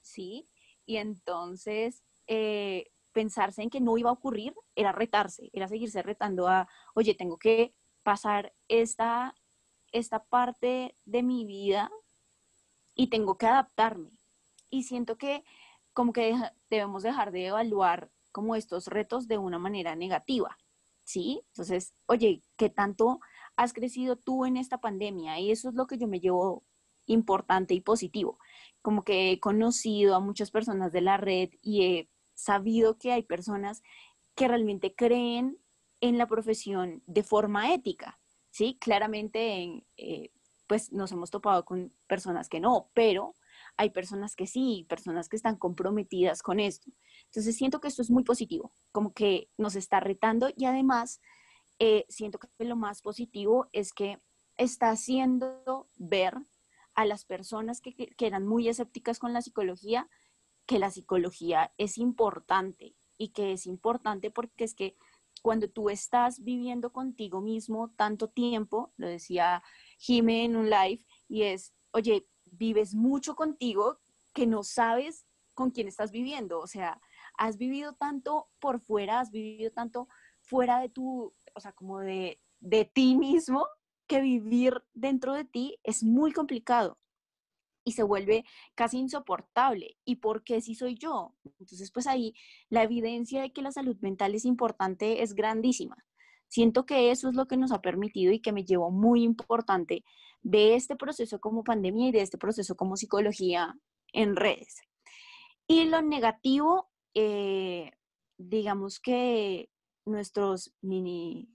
¿sí? 0.00 0.48
Y 0.84 0.96
entonces 0.96 2.02
eh, 2.26 2.90
pensarse 3.12 3.62
en 3.62 3.70
que 3.70 3.80
no 3.80 3.98
iba 3.98 4.10
a 4.10 4.14
ocurrir 4.14 4.54
era 4.74 4.92
retarse, 4.92 5.50
era 5.52 5.68
seguirse 5.68 6.02
retando 6.02 6.48
a, 6.48 6.68
oye, 6.94 7.14
tengo 7.14 7.38
que 7.38 7.74
pasar 8.02 8.52
esta, 8.68 9.34
esta 9.92 10.24
parte 10.24 10.96
de 11.04 11.22
mi 11.22 11.44
vida 11.44 11.90
y 12.94 13.08
tengo 13.08 13.38
que 13.38 13.46
adaptarme. 13.46 14.10
Y 14.70 14.84
siento 14.84 15.16
que 15.16 15.44
como 15.92 16.12
que 16.12 16.34
debemos 16.68 17.02
dejar 17.02 17.32
de 17.32 17.46
evaluar 17.46 18.10
como 18.32 18.56
estos 18.56 18.86
retos 18.86 19.28
de 19.28 19.38
una 19.38 19.58
manera 19.58 19.96
negativa, 19.96 20.58
¿sí? 21.04 21.42
Entonces, 21.48 21.94
oye, 22.06 22.42
¿qué 22.56 22.70
tanto 22.70 23.20
has 23.56 23.72
crecido 23.72 24.16
tú 24.16 24.44
en 24.44 24.56
esta 24.56 24.78
pandemia? 24.78 25.38
Y 25.40 25.50
eso 25.50 25.68
es 25.68 25.74
lo 25.74 25.86
que 25.86 25.98
yo 25.98 26.06
me 26.06 26.20
llevo 26.20 26.64
importante 27.06 27.74
y 27.74 27.80
positivo. 27.80 28.38
Como 28.82 29.02
que 29.02 29.32
he 29.32 29.40
conocido 29.40 30.14
a 30.14 30.20
muchas 30.20 30.50
personas 30.50 30.92
de 30.92 31.00
la 31.00 31.16
red 31.16 31.50
y 31.60 31.82
he 31.82 32.10
sabido 32.34 32.98
que 32.98 33.12
hay 33.12 33.22
personas 33.22 33.82
que 34.34 34.48
realmente 34.48 34.94
creen 34.94 35.58
en 36.00 36.16
la 36.16 36.26
profesión 36.26 37.02
de 37.06 37.22
forma 37.22 37.74
ética, 37.74 38.18
¿sí? 38.50 38.78
Claramente, 38.80 39.84
eh, 39.96 40.30
pues 40.66 40.92
nos 40.92 41.12
hemos 41.12 41.30
topado 41.30 41.64
con 41.64 41.92
personas 42.06 42.48
que 42.48 42.60
no, 42.60 42.90
pero 42.94 43.34
hay 43.76 43.90
personas 43.90 44.36
que 44.36 44.46
sí, 44.46 44.86
personas 44.88 45.28
que 45.28 45.36
están 45.36 45.56
comprometidas 45.56 46.42
con 46.42 46.60
esto. 46.60 46.90
Entonces 47.26 47.56
siento 47.56 47.80
que 47.80 47.88
esto 47.88 48.02
es 48.02 48.10
muy 48.10 48.24
positivo, 48.24 48.72
como 48.92 49.12
que 49.12 49.48
nos 49.56 49.76
está 49.76 50.00
retando 50.00 50.50
y 50.56 50.64
además 50.66 51.20
eh, 51.78 52.04
siento 52.08 52.38
que 52.38 52.64
lo 52.64 52.76
más 52.76 53.02
positivo 53.02 53.68
es 53.72 53.92
que 53.92 54.20
está 54.56 54.90
haciendo 54.90 55.88
ver 55.96 56.34
a 56.94 57.04
las 57.06 57.24
personas 57.24 57.80
que, 57.80 57.94
que 57.94 58.26
eran 58.26 58.46
muy 58.46 58.68
escépticas 58.68 59.18
con 59.18 59.32
la 59.32 59.42
psicología 59.42 60.08
que 60.70 60.78
la 60.78 60.92
psicología 60.92 61.72
es 61.78 61.98
importante 61.98 62.94
y 63.18 63.30
que 63.30 63.50
es 63.50 63.66
importante 63.66 64.30
porque 64.30 64.62
es 64.62 64.74
que 64.74 64.96
cuando 65.42 65.68
tú 65.68 65.90
estás 65.90 66.44
viviendo 66.44 66.92
contigo 66.92 67.40
mismo 67.40 67.90
tanto 67.96 68.28
tiempo, 68.28 68.92
lo 68.96 69.08
decía 69.08 69.64
Jime 69.98 70.44
en 70.44 70.54
un 70.54 70.70
live, 70.70 71.04
y 71.28 71.42
es, 71.42 71.74
oye, 71.90 72.28
vives 72.52 72.94
mucho 72.94 73.34
contigo 73.34 73.98
que 74.32 74.46
no 74.46 74.62
sabes 74.62 75.26
con 75.54 75.70
quién 75.70 75.88
estás 75.88 76.10
viviendo, 76.10 76.60
o 76.60 76.66
sea, 76.66 77.00
has 77.36 77.58
vivido 77.58 77.92
tanto 77.94 78.48
por 78.60 78.80
fuera, 78.80 79.20
has 79.20 79.30
vivido 79.30 79.70
tanto 79.70 80.08
fuera 80.40 80.80
de 80.80 80.88
tu, 80.88 81.34
o 81.54 81.60
sea, 81.60 81.72
como 81.72 82.00
de, 82.00 82.38
de 82.60 82.84
ti 82.84 83.16
mismo, 83.16 83.66
que 84.06 84.20
vivir 84.20 84.82
dentro 84.92 85.34
de 85.34 85.44
ti 85.44 85.78
es 85.84 86.02
muy 86.02 86.32
complicado 86.32 86.98
y 87.84 87.92
se 87.92 88.02
vuelve 88.02 88.44
casi 88.74 88.98
insoportable. 88.98 89.96
¿Y 90.04 90.16
por 90.16 90.42
qué 90.42 90.60
si 90.60 90.74
soy 90.74 90.96
yo? 90.96 91.34
Entonces, 91.58 91.90
pues 91.92 92.06
ahí 92.06 92.34
la 92.68 92.82
evidencia 92.82 93.40
de 93.42 93.52
que 93.52 93.62
la 93.62 93.72
salud 93.72 93.96
mental 94.00 94.34
es 94.34 94.44
importante 94.44 95.22
es 95.22 95.34
grandísima. 95.34 95.96
Siento 96.48 96.84
que 96.84 97.12
eso 97.12 97.28
es 97.28 97.36
lo 97.36 97.46
que 97.46 97.56
nos 97.56 97.70
ha 97.70 97.80
permitido 97.80 98.32
y 98.32 98.40
que 98.40 98.52
me 98.52 98.64
llevó 98.64 98.90
muy 98.90 99.22
importante 99.22 100.04
de 100.42 100.74
este 100.74 100.96
proceso 100.96 101.40
como 101.40 101.64
pandemia 101.64 102.08
y 102.08 102.12
de 102.12 102.22
este 102.22 102.38
proceso 102.38 102.76
como 102.76 102.96
psicología 102.96 103.76
en 104.12 104.36
redes. 104.36 104.80
Y 105.66 105.84
lo 105.84 106.02
negativo, 106.02 106.90
eh, 107.14 107.92
digamos 108.38 109.00
que 109.00 109.70
nuestros 110.04 110.74
mini, 110.80 111.48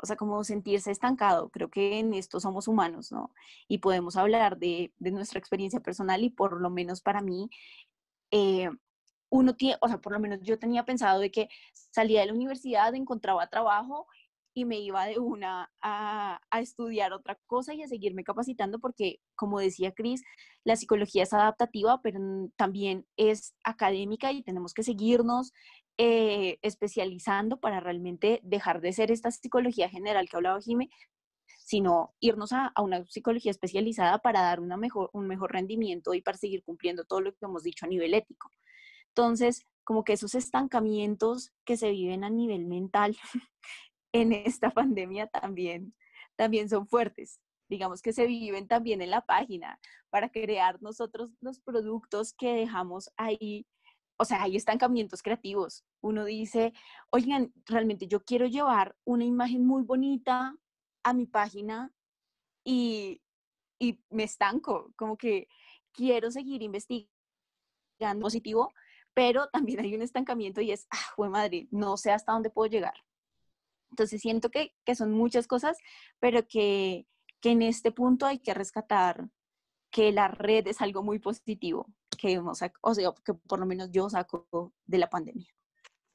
o 0.00 0.06
sea, 0.06 0.16
como 0.16 0.44
sentirse 0.44 0.90
estancado, 0.90 1.48
creo 1.50 1.70
que 1.70 1.98
en 1.98 2.14
esto 2.14 2.38
somos 2.38 2.68
humanos, 2.68 3.10
¿no? 3.10 3.32
Y 3.66 3.78
podemos 3.78 4.16
hablar 4.16 4.58
de, 4.58 4.92
nuestra 5.00 5.38
experiencia 5.38 5.80
personal 5.80 6.22
y 6.22 6.30
por 6.30 6.60
lo 6.60 6.70
menos 6.70 7.00
para 7.00 7.20
mí, 7.20 7.50
eh, 8.30 8.70
uno 9.30 9.56
tiene, 9.56 9.76
o 9.80 9.88
sea, 9.88 9.98
por 10.00 10.12
lo 10.12 10.20
menos 10.20 10.40
yo 10.42 10.58
tenía 10.58 10.84
pensado 10.84 11.20
de 11.20 11.30
que 11.30 11.48
salía 11.72 12.20
de 12.20 12.26
la 12.26 12.34
universidad, 12.34 12.94
encontraba 12.94 13.48
trabajo 13.48 14.06
y 14.58 14.64
me 14.64 14.78
iba 14.80 15.06
de 15.06 15.18
una 15.20 15.70
a, 15.80 16.40
estudiar 16.60 17.12
otra 17.12 17.38
cosa 17.46 17.74
y 17.74 17.82
a 17.82 17.88
seguirme 17.88 18.24
capacitando 18.24 18.80
porque, 18.80 19.20
como 19.36 19.60
decía 19.60 19.92
Cris, 19.92 20.22
la 20.64 20.74
psicología 20.74 21.22
es 21.22 21.32
adaptativa, 21.32 22.00
pero 22.02 22.20
también 22.56 23.06
es 23.16 23.54
académica 23.62 24.32
y 24.32 24.42
tenemos 24.42 24.74
que 24.74 24.82
seguirnos 24.82 25.52
eh, 25.96 26.58
especializando 26.62 27.60
para 27.60 27.78
realmente 27.78 28.40
dejar 28.42 28.80
de 28.80 28.92
ser 28.92 29.12
esta 29.12 29.30
psicología 29.30 29.88
general 29.88 30.28
que 30.28 30.36
hablaba 30.36 30.60
Jime, 30.60 30.90
sino 31.64 32.14
irnos 32.18 32.52
a, 32.52 32.72
una 32.82 33.04
psicología 33.06 33.52
especializada 33.52 34.18
para 34.18 34.40
dar 34.40 34.58
una 34.58 34.76
mejor, 34.76 35.10
un 35.12 35.28
mejor 35.28 35.52
rendimiento 35.52 36.14
y 36.14 36.22
para 36.22 36.36
seguir 36.36 36.64
cumpliendo 36.64 37.04
todo 37.04 37.20
lo 37.20 37.32
que 37.32 37.44
hemos 37.44 37.62
dicho 37.62 37.86
a 37.86 37.88
nivel 37.88 38.14
ético. 38.14 38.50
Entonces, 39.10 39.64
como 39.84 40.04
que 40.04 40.12
esos 40.12 40.34
estancamientos 40.34 41.52
que 41.64 41.76
se 41.76 41.90
viven 41.90 42.22
a 42.22 42.30
nivel 42.30 42.66
mental 42.66 43.16
en 44.12 44.32
esta 44.32 44.70
pandemia 44.74 45.26
también, 45.26 45.94
también 46.36 46.68
son 46.68 46.86
fuertes. 46.86 47.40
Digamos 47.68 48.00
que 48.00 48.12
se 48.12 48.26
viven 48.26 48.66
también 48.66 49.02
en 49.02 49.10
la 49.10 49.20
página 49.20 49.78
para 50.10 50.30
crear 50.30 50.80
nosotros 50.80 51.30
los 51.40 51.60
productos 51.60 52.32
que 52.32 52.54
dejamos 52.54 53.10
ahí. 53.16 53.66
O 54.18 54.24
sea, 54.24 54.42
hay 54.42 54.56
estancamientos 54.56 55.22
creativos. 55.22 55.84
Uno 56.00 56.24
dice, 56.24 56.72
oigan, 57.10 57.52
realmente 57.66 58.08
yo 58.08 58.24
quiero 58.24 58.46
llevar 58.46 58.96
una 59.04 59.24
imagen 59.24 59.66
muy 59.66 59.82
bonita 59.82 60.56
a 61.04 61.12
mi 61.12 61.26
página 61.26 61.92
y, 62.64 63.20
y 63.78 64.00
me 64.10 64.24
estanco, 64.24 64.92
como 64.96 65.16
que 65.16 65.46
quiero 65.92 66.30
seguir 66.30 66.62
investigando 66.62 67.08
positivo, 68.20 68.72
pero 69.14 69.48
también 69.48 69.80
hay 69.80 69.94
un 69.94 70.02
estancamiento 70.02 70.60
y 70.60 70.72
es, 70.72 70.86
ah, 70.90 71.28
madre, 71.28 71.68
no 71.70 71.96
sé 71.96 72.12
hasta 72.12 72.32
dónde 72.32 72.50
puedo 72.50 72.70
llegar. 72.70 72.94
Entonces 73.90 74.20
siento 74.20 74.50
que, 74.50 74.72
son 74.94 75.12
muchas 75.12 75.46
cosas, 75.46 75.76
pero 76.18 76.46
que, 76.46 77.06
en 77.42 77.62
este 77.62 77.92
punto 77.92 78.26
hay 78.26 78.38
que 78.40 78.52
rescatar 78.52 79.28
que 79.90 80.12
la 80.12 80.28
red 80.28 80.66
es 80.66 80.80
algo 80.82 81.02
muy 81.02 81.18
positivo, 81.18 81.86
que, 82.18 82.38
o 82.38 82.54
sea, 82.54 82.70
que 83.24 83.34
por 83.34 83.58
lo 83.58 83.66
menos 83.66 83.90
yo 83.90 84.10
saco 84.10 84.72
de 84.86 84.98
la 84.98 85.08
pandemia. 85.08 85.48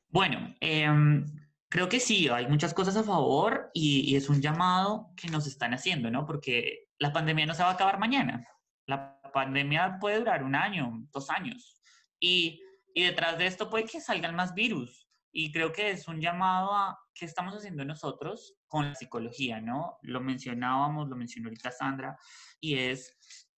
Bueno, 0.09 0.53
em, 0.59 1.25
creo 1.69 1.89
que 1.89 1.99
sí, 1.99 2.27
hay 2.27 2.45
muchas 2.47 2.73
cosas 2.73 2.95
a 2.97 3.03
favor 3.03 3.71
y, 3.73 4.15
es 4.15 4.29
un 4.29 4.41
llamado 4.41 5.11
que 5.17 5.27
nos 5.29 5.47
están 5.47 5.73
haciendo, 5.73 6.11
¿no? 6.11 6.27
Porque 6.27 6.87
la 6.99 7.11
pandemia 7.11 7.47
no 7.47 7.55
se 7.55 7.63
va 7.63 7.69
a 7.69 7.73
acabar 7.73 7.97
mañana. 7.97 8.47
La 8.85 9.19
pandemia 9.33 9.97
puede 9.99 10.19
durar 10.19 10.43
un 10.43 10.53
año, 10.53 10.91
dos 11.11 11.31
años. 11.31 11.81
Y, 12.19 12.61
y 12.93 13.03
detrás 13.03 13.39
de 13.39 13.47
esto 13.47 13.71
puede 13.71 13.85
que 13.85 14.01
salgan 14.01 14.35
más 14.35 14.53
virus. 14.53 15.09
Y 15.31 15.51
creo 15.51 15.71
que 15.71 15.89
es 15.89 16.07
un 16.07 16.21
llamado 16.21 16.75
a 16.75 17.02
qué 17.13 17.25
estamos 17.25 17.55
haciendo 17.55 17.85
nosotros 17.85 18.55
con 18.67 18.89
la 18.89 18.95
psicología, 18.95 19.61
¿no? 19.61 19.97
Lo 20.01 20.21
mencionábamos, 20.21 21.09
lo 21.09 21.15
mencionó 21.15 21.49
ahorita 21.49 21.71
Sandra, 21.71 22.17
y 22.59 22.77
es, 22.77 23.17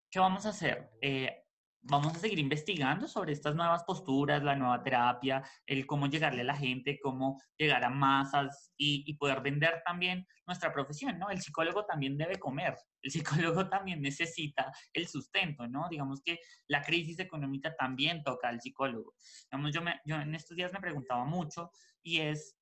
¿qué 0.10 0.20
vamos 0.20 0.46
a 0.46 0.50
hacer? 0.50 0.90
Eh, 1.02 1.46
vamos 1.88 2.16
a 2.16 2.20
seguir 2.20 2.40
investigando 2.40 3.08
sobre 3.08 3.32
estas 3.32 3.56
nuevas 3.56 3.84
posturas, 3.84 4.44
la 4.44 4.56
nueva 4.56 4.82
terapia, 4.82 5.44
el 5.68 5.86
cómo 5.86 6.08
llegarle 6.08 6.42
a 6.42 6.46
la 6.46 6.56
gente, 6.56 7.00
cómo 7.00 7.40
llegar 7.58 7.84
a 7.84 7.90
masas 7.90 8.74
y, 8.76 9.14
poder 9.18 9.42
vender 9.42 9.82
también 9.86 10.28
nuestra 10.48 10.74
profesión, 10.74 11.20
¿no? 11.20 11.30
El 11.30 11.42
psicólogo 11.42 11.86
también 11.86 12.18
debe 12.18 12.38
comer, 12.38 12.76
el 13.02 13.12
psicólogo 13.12 13.70
también 13.70 14.02
necesita 14.02 14.72
el 14.94 15.08
sustento, 15.08 15.68
¿no? 15.68 15.88
Digamos 15.90 16.22
que 16.24 16.40
la 16.68 16.82
crisis 16.82 17.20
económica 17.20 17.76
también 17.76 18.24
toca 18.24 18.50
al 18.50 18.62
psicólogo. 18.62 19.14
Digamos, 19.52 19.72
yo, 19.74 19.82
me, 19.82 20.02
yo 20.06 20.16
en 20.16 20.34
estos 20.34 20.58
días 20.58 20.74
me 20.74 20.82
preguntaba 20.82 21.24
mucho 21.26 21.72
y 22.02 22.20
es, 22.20 22.58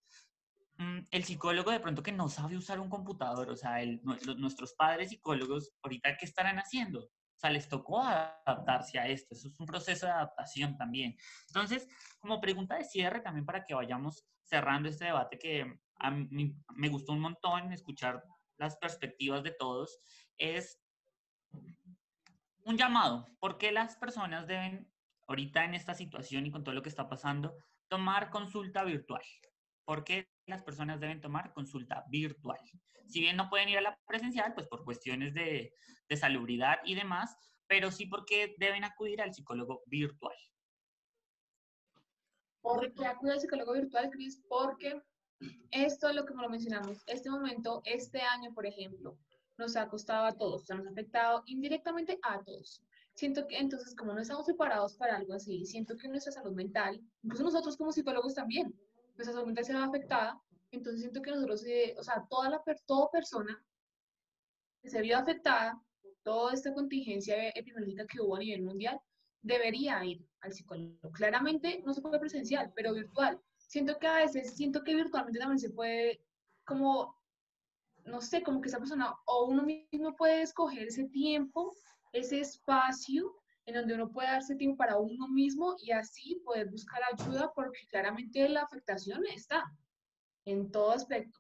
el 0.78 1.24
psicólogo 1.24 1.72
de 1.72 1.80
pronto 1.80 2.04
que 2.04 2.12
no 2.12 2.30
sabe 2.30 2.58
usar 2.58 2.80
un 2.80 2.90
computador, 2.90 3.50
o 3.50 3.56
sea, 3.56 3.78
nuestros 4.38 4.74
padres 4.74 5.10
psicólogos, 5.10 5.72
ahorita, 5.84 6.18
¿qué 6.18 6.26
estarán 6.26 6.58
haciendo? 6.58 7.00
O 7.02 7.40
sea, 7.40 7.50
les 7.50 7.68
tocó 7.68 8.02
adaptarse 8.02 9.00
a 9.00 9.08
esto. 9.08 9.36
Eso 9.36 9.48
es 9.48 9.60
un 9.60 9.66
proceso 9.66 10.06
de 10.06 10.14
adaptación 10.14 10.78
también. 10.78 11.16
Entonces, 11.48 11.88
como 12.20 12.40
pregunta 12.40 12.76
de 12.76 12.86
cierre 12.86 13.20
también 13.22 13.46
para 13.46 13.64
que 13.64 13.74
vayamos 13.74 14.26
cerrando 14.44 14.90
este 14.90 15.06
debate 15.06 15.38
que 15.38 15.80
a 15.98 16.12
mí 16.12 16.56
me 16.76 16.90
gustó 16.90 17.14
un 17.14 17.22
montón 17.22 17.72
escuchar 17.72 18.24
las 18.58 18.78
perspectivas 18.78 19.44
de 19.44 19.52
todos, 19.52 20.00
es 20.38 20.82
un 22.66 22.78
llamado. 22.78 23.28
¿Por 23.40 23.58
qué 23.58 23.72
las 23.72 23.96
personas 23.98 24.48
deben, 24.48 24.92
ahorita 25.28 25.66
en 25.66 25.76
esta 25.76 25.94
situación 25.94 26.46
y 26.46 26.52
con 26.52 26.64
todo 26.64 26.76
lo 26.76 26.82
que 26.82 26.90
está 26.90 27.08
pasando, 27.08 27.56
tomar 27.88 28.30
consulta 28.30 28.84
virtual? 28.84 29.24
¿Por 29.86 30.04
qué 30.04 30.30
las 30.46 30.64
personas 30.64 31.00
deben 31.00 31.22
tomar 31.22 31.54
consulta 31.54 32.06
virtual? 32.10 32.60
Si 33.08 33.20
bien 33.20 33.36
no 33.36 33.50
pueden 33.50 33.70
ir 33.70 33.78
a 33.78 33.82
la 33.82 34.00
presencial, 34.08 34.54
pues 34.54 34.68
por 34.68 34.84
cuestiones 34.84 35.34
de, 35.34 35.74
de 36.08 36.18
salubridad 36.18 36.78
y 36.86 36.96
demás, 36.96 37.36
pero 37.68 37.92
sí 37.92 38.06
porque 38.06 38.56
deben 38.58 38.84
acudir 38.84 39.22
al 39.22 39.34
psicólogo 39.34 39.84
virtual. 39.88 40.36
¿Por 42.62 42.94
qué 42.94 43.06
acudir 43.06 43.34
al 43.34 43.42
psicólogo 43.42 43.74
virtual, 43.74 44.10
Cris? 44.10 44.42
Porque 44.48 45.02
esto 45.72 46.10
es 46.10 46.16
lo 46.16 46.26
que 46.26 46.34
lo 46.34 46.50
mencionamos. 46.50 47.04
Este 47.08 47.30
momento, 47.30 47.82
este 47.84 48.22
año, 48.22 48.54
por 48.54 48.66
ejemplo, 48.66 49.18
nos 49.58 49.76
ha 49.76 49.88
costado 49.90 50.26
a 50.26 50.32
todos, 50.32 50.70
nos 50.70 50.88
ha 50.88 50.90
afectado 50.90 51.44
indirectamente 51.46 52.20
a 52.24 52.42
todos. 52.44 52.82
Siento 53.16 53.48
que 53.48 53.58
entonces, 53.58 53.96
como 53.96 54.14
no 54.14 54.22
estamos 54.22 54.46
preparados 54.46 54.96
para 54.96 55.18
algo 55.18 55.34
así, 55.34 55.66
siento 55.66 55.98
que 55.98 56.08
nuestra 56.08 56.32
salud 56.32 56.54
mental, 56.54 57.00
incluso 57.22 57.44
nosotros 57.44 57.78
como 57.78 57.92
psicólogos 57.92 58.34
también, 58.34 58.74
nuestra 59.16 59.34
salud 59.34 59.48
mental 59.48 59.66
se 59.66 59.74
ve 59.74 59.80
afectada, 59.80 60.42
entonces 60.72 61.02
siento 61.02 61.22
que 61.22 61.32
nosotros, 61.32 61.64
eh, 61.66 61.96
o 61.98 62.04
sea, 62.04 62.26
toda 62.30 62.50
la 62.50 62.64
toda 62.86 63.12
persona 63.12 63.64
que 64.82 64.90
se 64.90 65.02
vio 65.02 65.18
afectada 65.18 65.82
toda 66.24 66.54
esta 66.54 66.74
contingencia 66.74 67.50
epidemiológica 67.50 68.08
que 68.08 68.22
hubo 68.22 68.36
a 68.36 68.40
nivel 68.40 68.64
mundial, 68.64 69.00
debería 69.42 70.04
ir 70.06 70.26
al 70.42 70.54
psicólogo. 70.54 71.12
Claramente 71.12 71.82
no 71.86 71.94
se 71.94 72.02
puede 72.02 72.20
presencial, 72.20 72.72
pero 72.76 72.94
virtual. 72.94 73.40
Siento 73.58 73.98
que 74.00 74.08
a 74.08 74.16
veces, 74.16 74.56
siento 74.56 74.84
que 74.84 74.96
virtualmente 74.96 75.40
también 75.40 75.60
se 75.60 75.70
puede, 75.70 76.22
como, 76.66 77.16
no 78.06 78.22
sé, 78.22 78.42
como 78.42 78.62
que 78.62 78.70
esa 78.70 78.80
persona 78.80 79.14
o 79.26 79.46
uno 79.46 79.64
mismo 79.64 80.16
puede 80.16 80.42
escoger 80.42 80.88
ese 80.88 81.06
tiempo, 81.06 81.76
ese 82.14 82.40
espacio 82.40 83.43
en 83.66 83.76
donde 83.76 83.94
uno 83.94 84.12
puede 84.12 84.30
darse 84.30 84.56
tiempo 84.56 84.78
para 84.78 84.98
uno 84.98 85.28
mismo 85.28 85.76
y 85.82 85.92
así 85.92 86.42
poder 86.44 86.70
buscar 86.70 87.02
ayuda 87.12 87.52
porque 87.56 87.88
claramente 87.88 88.48
la 88.50 88.62
afectación 88.62 89.26
está 89.28 89.64
en 90.46 90.72
todo 90.72 90.92
aspecto. 90.92 91.40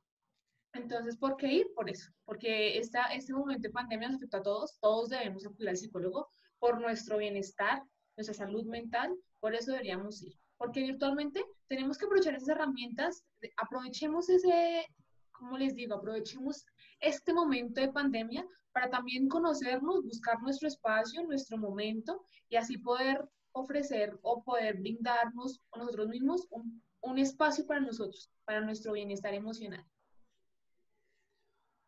Entonces, 0.73 1.17
¿por 1.17 1.37
qué 1.37 1.47
ir? 1.53 1.67
Por 1.75 1.89
eso, 1.89 2.11
porque 2.25 2.77
esta, 2.77 3.05
este 3.13 3.33
momento 3.33 3.67
de 3.67 3.73
pandemia 3.73 4.07
nos 4.07 4.17
afecta 4.17 4.37
a 4.37 4.43
todos, 4.43 4.79
todos 4.79 5.09
debemos 5.09 5.45
acudir 5.45 5.69
al 5.69 5.77
psicólogo 5.77 6.29
por 6.57 6.81
nuestro 6.81 7.17
bienestar, 7.17 7.83
nuestra 8.17 8.33
salud 8.33 8.65
mental, 8.65 9.15
por 9.39 9.53
eso 9.53 9.71
deberíamos 9.71 10.21
ir. 10.23 10.33
Porque 10.57 10.81
virtualmente 10.81 11.43
tenemos 11.67 11.97
que 11.97 12.05
aprovechar 12.05 12.33
esas 12.35 12.49
herramientas, 12.49 13.23
aprovechemos 13.57 14.29
ese, 14.29 14.87
como 15.31 15.57
les 15.57 15.75
digo, 15.75 15.95
aprovechemos 15.95 16.65
este 17.03 17.33
momento 17.33 17.81
de 17.81 17.91
pandemia 17.91 18.45
para 18.71 18.89
también 18.89 19.27
conocernos, 19.27 20.03
buscar 20.03 20.41
nuestro 20.41 20.67
espacio, 20.67 21.23
nuestro 21.23 21.57
momento 21.57 22.25
y 22.49 22.55
así 22.55 22.77
poder 22.77 23.29
ofrecer 23.51 24.17
o 24.23 24.43
poder 24.43 24.77
brindarnos 24.77 25.61
a 25.73 25.79
nosotros 25.79 26.07
mismos 26.07 26.47
un, 26.49 26.81
un 27.01 27.19
espacio 27.19 27.67
para 27.67 27.81
nosotros, 27.81 28.31
para 28.45 28.61
nuestro 28.61 28.93
bienestar 28.93 29.33
emocional. 29.33 29.85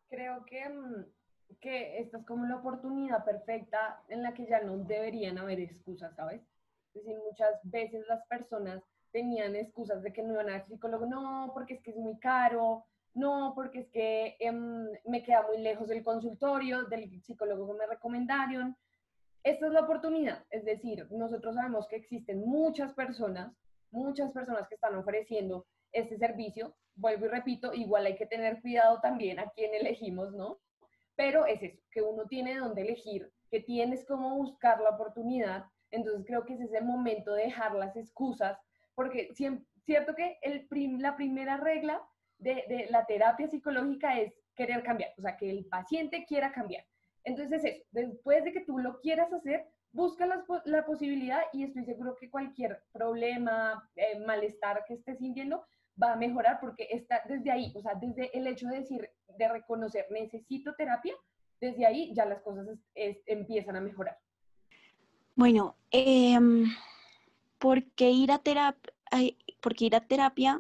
Creo 0.10 0.46
que, 0.46 0.70
mm, 0.70 1.06
que 1.60 2.00
esta 2.00 2.20
es 2.20 2.26
como 2.26 2.46
la 2.46 2.58
oportunidad 2.58 3.26
perfecta 3.26 4.04
en 4.10 4.22
la 4.22 4.34
que 4.34 4.46
ya 4.46 4.62
no 4.62 4.78
deberían 4.78 5.38
haber 5.38 5.60
excusas, 5.60 6.16
¿sabes? 6.16 6.42
Es 6.94 7.04
decir, 7.04 7.18
muchas 7.28 7.60
veces 7.64 8.06
las 8.08 8.26
personas 8.28 8.84
tenían 9.12 9.56
excusas 9.56 10.04
de 10.04 10.14
que 10.14 10.22
no 10.22 10.34
iban 10.34 10.50
a 10.50 10.54
ver 10.54 10.66
psicólogo, 10.66 11.06
no, 11.06 11.52
porque 11.54 11.76
es 11.76 11.82
que 11.82 11.92
es 11.92 11.98
muy 11.98 12.20
caro, 12.20 12.86
no, 13.16 13.54
porque 13.56 13.80
es 13.80 13.90
que 13.90 14.36
em, 14.40 14.90
me 15.06 15.24
queda 15.24 15.48
muy 15.48 15.58
lejos 15.58 15.88
del 15.88 16.04
consultorio, 16.04 16.84
del 16.84 17.22
psicólogo 17.24 17.72
que 17.72 17.80
me 17.80 17.88
recomendaron. 17.88 18.76
Esta 19.42 19.68
es 19.68 19.72
la 19.72 19.82
oportunidad, 19.82 20.44
es 20.50 20.66
decir, 20.66 21.08
nosotros 21.12 21.56
sabemos 21.56 21.88
que 21.88 21.96
existen 21.96 22.46
muchas 22.46 22.94
personas, 22.94 23.56
muchas 23.90 24.32
personas 24.32 24.68
que 24.68 24.76
están 24.76 24.96
ofreciendo 24.96 25.66
este 25.94 26.18
servicio. 26.18 26.76
Vuelvo 26.96 27.26
y 27.26 27.30
repito, 27.30 27.74
igual 27.74 28.06
hay 28.06 28.16
que 28.18 28.26
tener 28.26 28.62
cuidado 28.62 29.00
también 29.02 29.40
a 29.40 29.50
quién 29.52 29.74
elegimos, 29.74 30.34
¿no? 30.34 30.60
Pero 31.16 31.46
es 31.46 31.64
eso, 31.64 31.82
que 31.92 32.02
uno 32.02 32.26
tiene 32.26 32.58
donde 32.58 32.82
elegir, 32.82 33.32
que 33.50 33.62
tienes 33.62 34.04
cómo 34.06 34.36
buscar 34.36 34.82
la 34.82 34.90
oportunidad. 34.90 35.66
Entonces 35.90 36.26
creo 36.28 36.44
que 36.46 36.56
es 36.56 36.62
ese 36.62 36.82
momento 36.82 37.34
de 37.34 37.44
dejar 37.44 37.76
las 37.76 37.96
excusas, 37.96 38.58
porque 38.94 39.34
cierto 39.34 40.16
que 40.16 40.38
el 40.42 40.68
la 41.00 41.16
primera 41.16 41.56
regla 41.56 42.02
de, 42.40 42.88
la 42.90 43.06
terapia 43.06 43.48
psicológica 43.48 44.20
es 44.20 44.34
querer 44.56 44.84
cambiar, 44.84 45.12
o 45.18 45.22
sea, 45.22 45.38
que 45.38 45.50
el 45.50 45.66
paciente 45.66 46.26
quiera 46.28 46.52
cambiar. 46.52 46.86
Entonces, 47.24 47.64
eso, 47.64 47.84
después 47.92 48.44
de 48.44 48.54
que 48.54 48.62
tú 48.62 48.78
lo 48.78 49.00
quieras 49.00 49.32
hacer, 49.34 49.66
busca 49.92 50.26
la, 50.26 50.86
posibilidad 50.86 51.42
y 51.54 51.64
estoy 51.64 51.86
seguro 51.86 52.16
que 52.20 52.30
cualquier 52.30 52.84
problema, 52.92 53.90
eh, 53.96 54.20
malestar 54.20 54.84
que 54.88 54.96
estés 54.96 55.18
sintiendo 55.18 55.66
va 56.02 56.14
a 56.14 56.18
mejorar 56.18 56.60
porque 56.60 56.88
está 56.92 57.22
desde 57.28 57.50
ahí, 57.50 57.74
o 57.76 57.82
sea, 57.82 57.96
desde 57.96 58.38
el 58.38 58.46
hecho 58.48 58.68
de 58.68 58.82
decir, 58.82 59.10
de 59.38 59.48
reconocer, 59.48 60.06
necesito 60.12 60.76
terapia, 60.76 61.16
desde 61.62 61.86
ahí 61.86 62.14
ya 62.14 62.26
las 62.26 62.42
cosas 62.42 62.68
empiezan 62.94 63.78
a 63.78 63.82
mejorar. 63.82 64.18
Bueno, 65.36 65.76
em, 65.92 66.66
¿por 67.58 67.84
qué 67.92 68.12
ir 68.12 68.32
a 68.32 68.40
terapia? 68.40 68.94
Porque 69.62 69.86
ir 69.86 69.96
a 69.96 70.02
terapia 70.02 70.60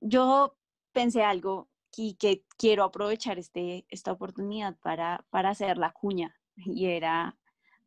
yo 0.00 0.56
pensé 0.92 1.22
algo 1.22 1.68
y 1.96 2.14
que 2.14 2.44
quiero 2.58 2.84
aprovechar 2.84 3.38
este, 3.38 3.86
esta 3.88 4.12
oportunidad 4.12 4.76
para, 4.78 5.24
para 5.30 5.50
hacer 5.50 5.78
la 5.78 5.92
cuña 5.92 6.36
y 6.56 6.86
era 6.86 7.36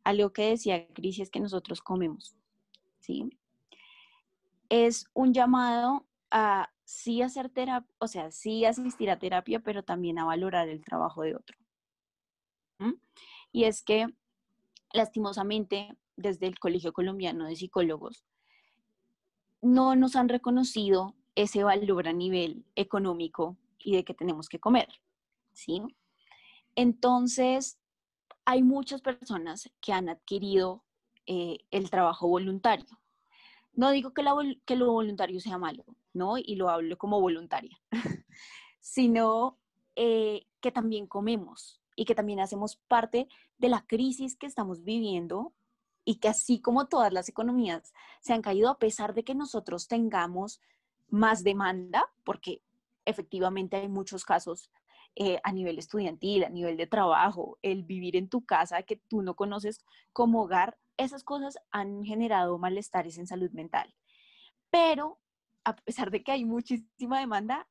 algo 0.04 0.32
que 0.32 0.50
decía 0.50 0.86
Cris 0.88 1.20
es 1.20 1.30
que 1.30 1.40
nosotros 1.40 1.80
comemos, 1.80 2.36
¿sí? 3.00 3.38
Es 4.68 5.06
un 5.14 5.34
llamado 5.34 6.06
a 6.30 6.70
sí 6.84 7.22
hacer 7.22 7.50
terapia, 7.50 7.92
o 7.98 8.06
sea, 8.06 8.30
sí 8.30 8.64
asistir 8.64 9.10
a 9.10 9.18
terapia, 9.18 9.60
pero 9.60 9.82
también 9.82 10.18
a 10.18 10.24
valorar 10.24 10.68
el 10.68 10.84
trabajo 10.84 11.22
de 11.22 11.36
otro. 11.36 11.56
Y 13.52 13.64
es 13.64 13.82
que, 13.82 14.06
lastimosamente, 14.92 15.96
desde 16.16 16.46
el 16.46 16.58
Colegio 16.58 16.92
Colombiano 16.92 17.46
de 17.46 17.56
Psicólogos, 17.56 18.24
no 19.60 19.96
nos 19.96 20.16
han 20.16 20.28
reconocido 20.28 21.14
ese 21.34 21.64
valor 21.64 22.08
a 22.08 22.12
nivel 22.12 22.64
económico 22.74 23.56
y 23.78 23.96
de 23.96 24.04
que 24.04 24.14
tenemos 24.14 24.48
que 24.48 24.60
comer, 24.60 24.88
¿sí? 25.52 25.82
Entonces, 26.74 27.78
hay 28.44 28.62
muchas 28.62 29.00
personas 29.00 29.70
que 29.80 29.92
han 29.92 30.08
adquirido 30.08 30.84
eh, 31.26 31.58
el 31.70 31.90
trabajo 31.90 32.28
voluntario. 32.28 33.00
No 33.72 33.90
digo 33.90 34.12
que, 34.12 34.24
que 34.64 34.76
lo 34.76 34.92
voluntario 34.92 35.40
sea 35.40 35.58
malo, 35.58 35.84
¿no? 36.12 36.36
Y 36.38 36.56
lo 36.56 36.70
hablo 36.70 36.98
como 36.98 37.20
voluntaria, 37.20 37.80
sino 38.80 39.58
eh, 39.96 40.46
que 40.60 40.72
también 40.72 41.06
comemos 41.06 41.80
y 41.96 42.04
que 42.04 42.14
también 42.14 42.40
hacemos 42.40 42.76
parte 42.76 43.28
de 43.58 43.68
la 43.68 43.86
crisis 43.86 44.36
que 44.36 44.46
estamos 44.46 44.82
viviendo 44.82 45.52
y 46.04 46.16
que 46.16 46.28
así 46.28 46.60
como 46.60 46.88
todas 46.88 47.12
las 47.12 47.28
economías 47.28 47.92
se 48.20 48.32
han 48.32 48.42
caído 48.42 48.70
a 48.70 48.78
pesar 48.78 49.14
de 49.14 49.22
que 49.22 49.34
nosotros 49.34 49.86
tengamos 49.86 50.60
más 51.10 51.44
demanda, 51.44 52.06
porque 52.24 52.62
efectivamente 53.04 53.76
hay 53.76 53.88
muchos 53.88 54.24
casos 54.24 54.70
eh, 55.16 55.40
a 55.42 55.52
nivel 55.52 55.78
estudiantil, 55.78 56.44
a 56.44 56.50
nivel 56.50 56.76
de 56.76 56.86
trabajo, 56.86 57.58
el 57.62 57.82
vivir 57.82 58.16
en 58.16 58.28
tu 58.28 58.44
casa 58.44 58.82
que 58.82 58.96
tú 59.08 59.22
no 59.22 59.34
conoces 59.34 59.84
como 60.12 60.42
hogar, 60.42 60.78
esas 60.96 61.24
cosas 61.24 61.58
han 61.70 62.04
generado 62.04 62.58
malestares 62.58 63.18
en 63.18 63.26
salud 63.26 63.50
mental. 63.50 63.94
Pero 64.70 65.18
a 65.64 65.74
pesar 65.76 66.10
de 66.10 66.22
que 66.22 66.32
hay 66.32 66.44
muchísima 66.44 67.20
demanda, 67.20 67.68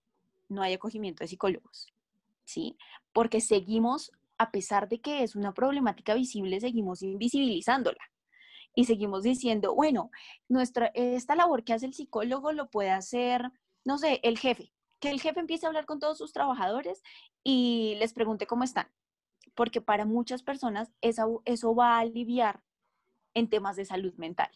no 0.49 0.61
hay 0.61 0.73
acogimiento 0.73 1.23
de 1.23 1.27
psicólogos, 1.27 1.87
¿sí? 2.43 2.77
Porque 3.13 3.39
seguimos, 3.39 4.11
a 4.37 4.51
pesar 4.51 4.89
de 4.89 4.99
que 4.99 5.23
es 5.23 5.35
una 5.35 5.53
problemática 5.53 6.13
visible, 6.15 6.59
seguimos 6.59 7.01
invisibilizándola 7.03 8.08
y 8.79 8.85
seguimos 8.85 9.23
diciendo, 9.23 9.75
bueno, 9.75 10.09
nuestra, 10.47 10.89
esta 10.93 11.35
labor 11.35 11.65
que 11.65 11.73
hace 11.73 11.85
el 11.85 11.93
psicólogo 11.93 12.53
lo 12.53 12.69
puede 12.69 12.91
hacer, 12.91 13.51
no 13.83 13.97
sé, 13.97 14.21
el 14.23 14.39
jefe, 14.39 14.71
que 15.01 15.09
el 15.09 15.19
jefe 15.19 15.41
empiece 15.41 15.65
a 15.65 15.67
hablar 15.67 15.85
con 15.85 15.99
todos 15.99 16.17
sus 16.17 16.31
trabajadores 16.31 17.03
y 17.43 17.95
les 17.99 18.13
pregunte 18.13 18.47
cómo 18.47 18.63
están, 18.63 18.87
porque 19.53 19.81
para 19.81 20.05
muchas 20.05 20.43
personas 20.43 20.93
eso, 21.01 21.75
va 21.75 21.97
a 21.97 21.99
aliviar 21.99 22.63
en 23.33 23.49
temas 23.49 23.75
de 23.75 23.83
salud 23.83 24.13
mental. 24.15 24.49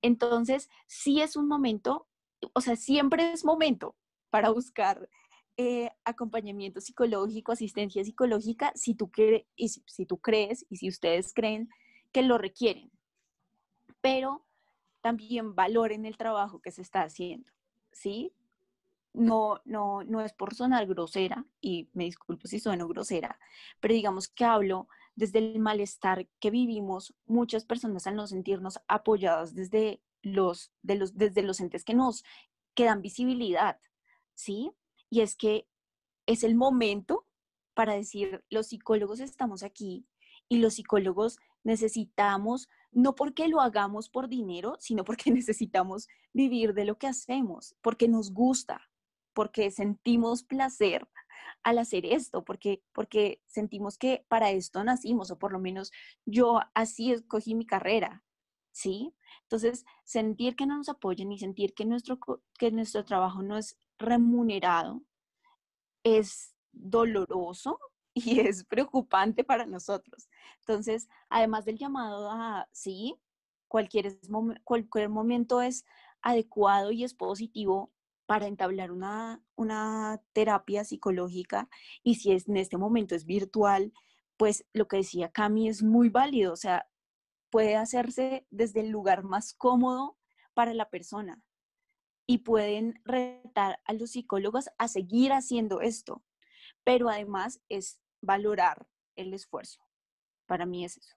Entonces, 0.00 0.70
sí 0.86 1.20
es 1.20 1.34
un 1.34 1.48
momento, 1.48 2.06
o 2.52 2.60
sea, 2.60 2.76
siempre 2.76 3.32
es 3.32 3.44
momento 3.44 3.96
para 4.30 4.50
buscar 4.50 5.10
eh, 5.56 5.90
acompañamiento 6.04 6.80
psicológico, 6.80 7.50
asistencia 7.50 8.04
psicológica, 8.04 8.70
si 8.76 8.94
tú, 8.94 9.10
y 9.56 9.68
si 9.68 10.06
tú 10.06 10.18
crees 10.18 10.64
y 10.70 10.76
si 10.76 10.88
ustedes 10.88 11.34
creen 11.34 11.68
que 12.14 12.22
lo 12.22 12.38
requieren, 12.38 12.92
pero 14.00 14.46
también 15.00 15.56
valoren 15.56 16.06
el 16.06 16.16
trabajo 16.16 16.62
que 16.62 16.70
se 16.70 16.80
está 16.80 17.02
haciendo, 17.02 17.50
¿sí? 17.90 18.32
No, 19.12 19.60
no, 19.64 20.04
no 20.04 20.20
es 20.20 20.32
por 20.32 20.54
sonar 20.54 20.86
grosera, 20.86 21.44
y 21.60 21.90
me 21.92 22.04
disculpo 22.04 22.46
si 22.46 22.60
sueno 22.60 22.86
grosera, 22.86 23.40
pero 23.80 23.94
digamos 23.94 24.28
que 24.28 24.44
hablo 24.44 24.86
desde 25.16 25.40
el 25.40 25.58
malestar 25.58 26.28
que 26.38 26.50
vivimos 26.50 27.14
muchas 27.26 27.64
personas 27.64 28.06
al 28.06 28.14
no 28.14 28.28
sentirnos 28.28 28.78
apoyadas 28.86 29.52
desde 29.52 30.00
los, 30.22 30.72
de 30.82 30.94
los, 30.94 31.16
desde 31.16 31.42
los 31.42 31.58
entes 31.58 31.84
que 31.84 31.94
nos 31.94 32.22
que 32.74 32.84
dan 32.84 33.02
visibilidad, 33.02 33.80
¿sí? 34.34 34.70
Y 35.10 35.20
es 35.20 35.34
que 35.34 35.68
es 36.26 36.44
el 36.44 36.54
momento 36.54 37.26
para 37.74 37.94
decir, 37.94 38.44
los 38.50 38.68
psicólogos 38.68 39.18
estamos 39.18 39.64
aquí 39.64 40.06
y 40.48 40.58
los 40.58 40.74
psicólogos 40.74 41.38
necesitamos, 41.64 42.68
no 42.92 43.14
porque 43.14 43.48
lo 43.48 43.60
hagamos 43.60 44.08
por 44.08 44.28
dinero, 44.28 44.76
sino 44.78 45.04
porque 45.04 45.30
necesitamos 45.32 46.08
vivir 46.32 46.74
de 46.74 46.84
lo 46.84 46.96
que 46.98 47.08
hacemos, 47.08 47.74
porque 47.82 48.08
nos 48.08 48.32
gusta, 48.32 48.80
porque 49.32 49.70
sentimos 49.70 50.44
placer 50.44 51.08
al 51.62 51.78
hacer 51.78 52.06
esto, 52.06 52.44
porque, 52.44 52.82
porque 52.92 53.42
sentimos 53.46 53.98
que 53.98 54.24
para 54.28 54.50
esto 54.50 54.84
nacimos, 54.84 55.30
o 55.30 55.38
por 55.38 55.52
lo 55.52 55.58
menos 55.58 55.90
yo 56.24 56.60
así 56.74 57.10
escogí 57.10 57.54
mi 57.54 57.66
carrera, 57.66 58.22
¿sí? 58.70 59.14
Entonces, 59.42 59.84
sentir 60.04 60.56
que 60.56 60.66
no 60.66 60.76
nos 60.76 60.88
apoyan 60.88 61.32
y 61.32 61.38
sentir 61.38 61.74
que 61.74 61.84
nuestro, 61.84 62.18
que 62.58 62.70
nuestro 62.70 63.04
trabajo 63.04 63.42
no 63.42 63.56
es 63.56 63.76
remunerado 63.98 65.02
es 66.04 66.54
doloroso, 66.72 67.78
y 68.14 68.40
es 68.40 68.64
preocupante 68.64 69.44
para 69.44 69.66
nosotros. 69.66 70.28
Entonces, 70.60 71.08
además 71.28 71.64
del 71.64 71.78
llamado 71.78 72.30
a 72.30 72.68
sí, 72.72 73.16
cualquier, 73.68 74.18
cualquier 74.62 75.08
momento 75.08 75.60
es 75.60 75.84
adecuado 76.22 76.92
y 76.92 77.04
es 77.04 77.12
positivo 77.12 77.92
para 78.26 78.46
entablar 78.46 78.90
una, 78.90 79.42
una 79.56 80.22
terapia 80.32 80.84
psicológica 80.84 81.68
y 82.02 82.14
si 82.14 82.32
es, 82.32 82.48
en 82.48 82.56
este 82.56 82.78
momento 82.78 83.14
es 83.14 83.26
virtual, 83.26 83.92
pues 84.36 84.64
lo 84.72 84.88
que 84.88 84.98
decía 84.98 85.30
Cami 85.30 85.68
es 85.68 85.82
muy 85.82 86.08
válido, 86.08 86.52
o 86.52 86.56
sea, 86.56 86.88
puede 87.50 87.76
hacerse 87.76 88.46
desde 88.50 88.80
el 88.80 88.88
lugar 88.88 89.24
más 89.24 89.54
cómodo 89.54 90.16
para 90.54 90.72
la 90.72 90.88
persona 90.88 91.42
y 92.26 92.38
pueden 92.38 93.00
retar 93.04 93.80
a 93.84 93.92
los 93.92 94.12
psicólogos 94.12 94.70
a 94.78 94.88
seguir 94.88 95.32
haciendo 95.32 95.80
esto, 95.80 96.24
pero 96.84 97.08
además 97.10 97.60
es 97.68 98.00
valorar 98.24 98.86
el 99.16 99.32
esfuerzo. 99.34 99.80
Para 100.46 100.66
mí 100.66 100.84
es 100.84 100.96
eso. 100.96 101.14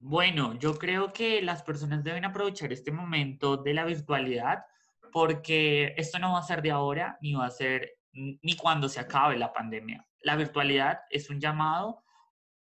Bueno, 0.00 0.54
yo 0.54 0.78
creo 0.78 1.12
que 1.12 1.42
las 1.42 1.62
personas 1.62 2.04
deben 2.04 2.24
aprovechar 2.24 2.72
este 2.72 2.92
momento 2.92 3.56
de 3.56 3.74
la 3.74 3.84
virtualidad 3.84 4.64
porque 5.12 5.94
esto 5.96 6.18
no 6.18 6.34
va 6.34 6.38
a 6.38 6.44
ser 6.44 6.62
de 6.62 6.70
ahora 6.70 7.18
ni 7.20 7.34
va 7.34 7.46
a 7.46 7.50
ser 7.50 7.98
ni 8.12 8.56
cuando 8.56 8.88
se 8.88 9.00
acabe 9.00 9.36
la 9.36 9.52
pandemia. 9.52 10.06
La 10.22 10.36
virtualidad 10.36 11.00
es 11.10 11.30
un 11.30 11.40
llamado 11.40 12.04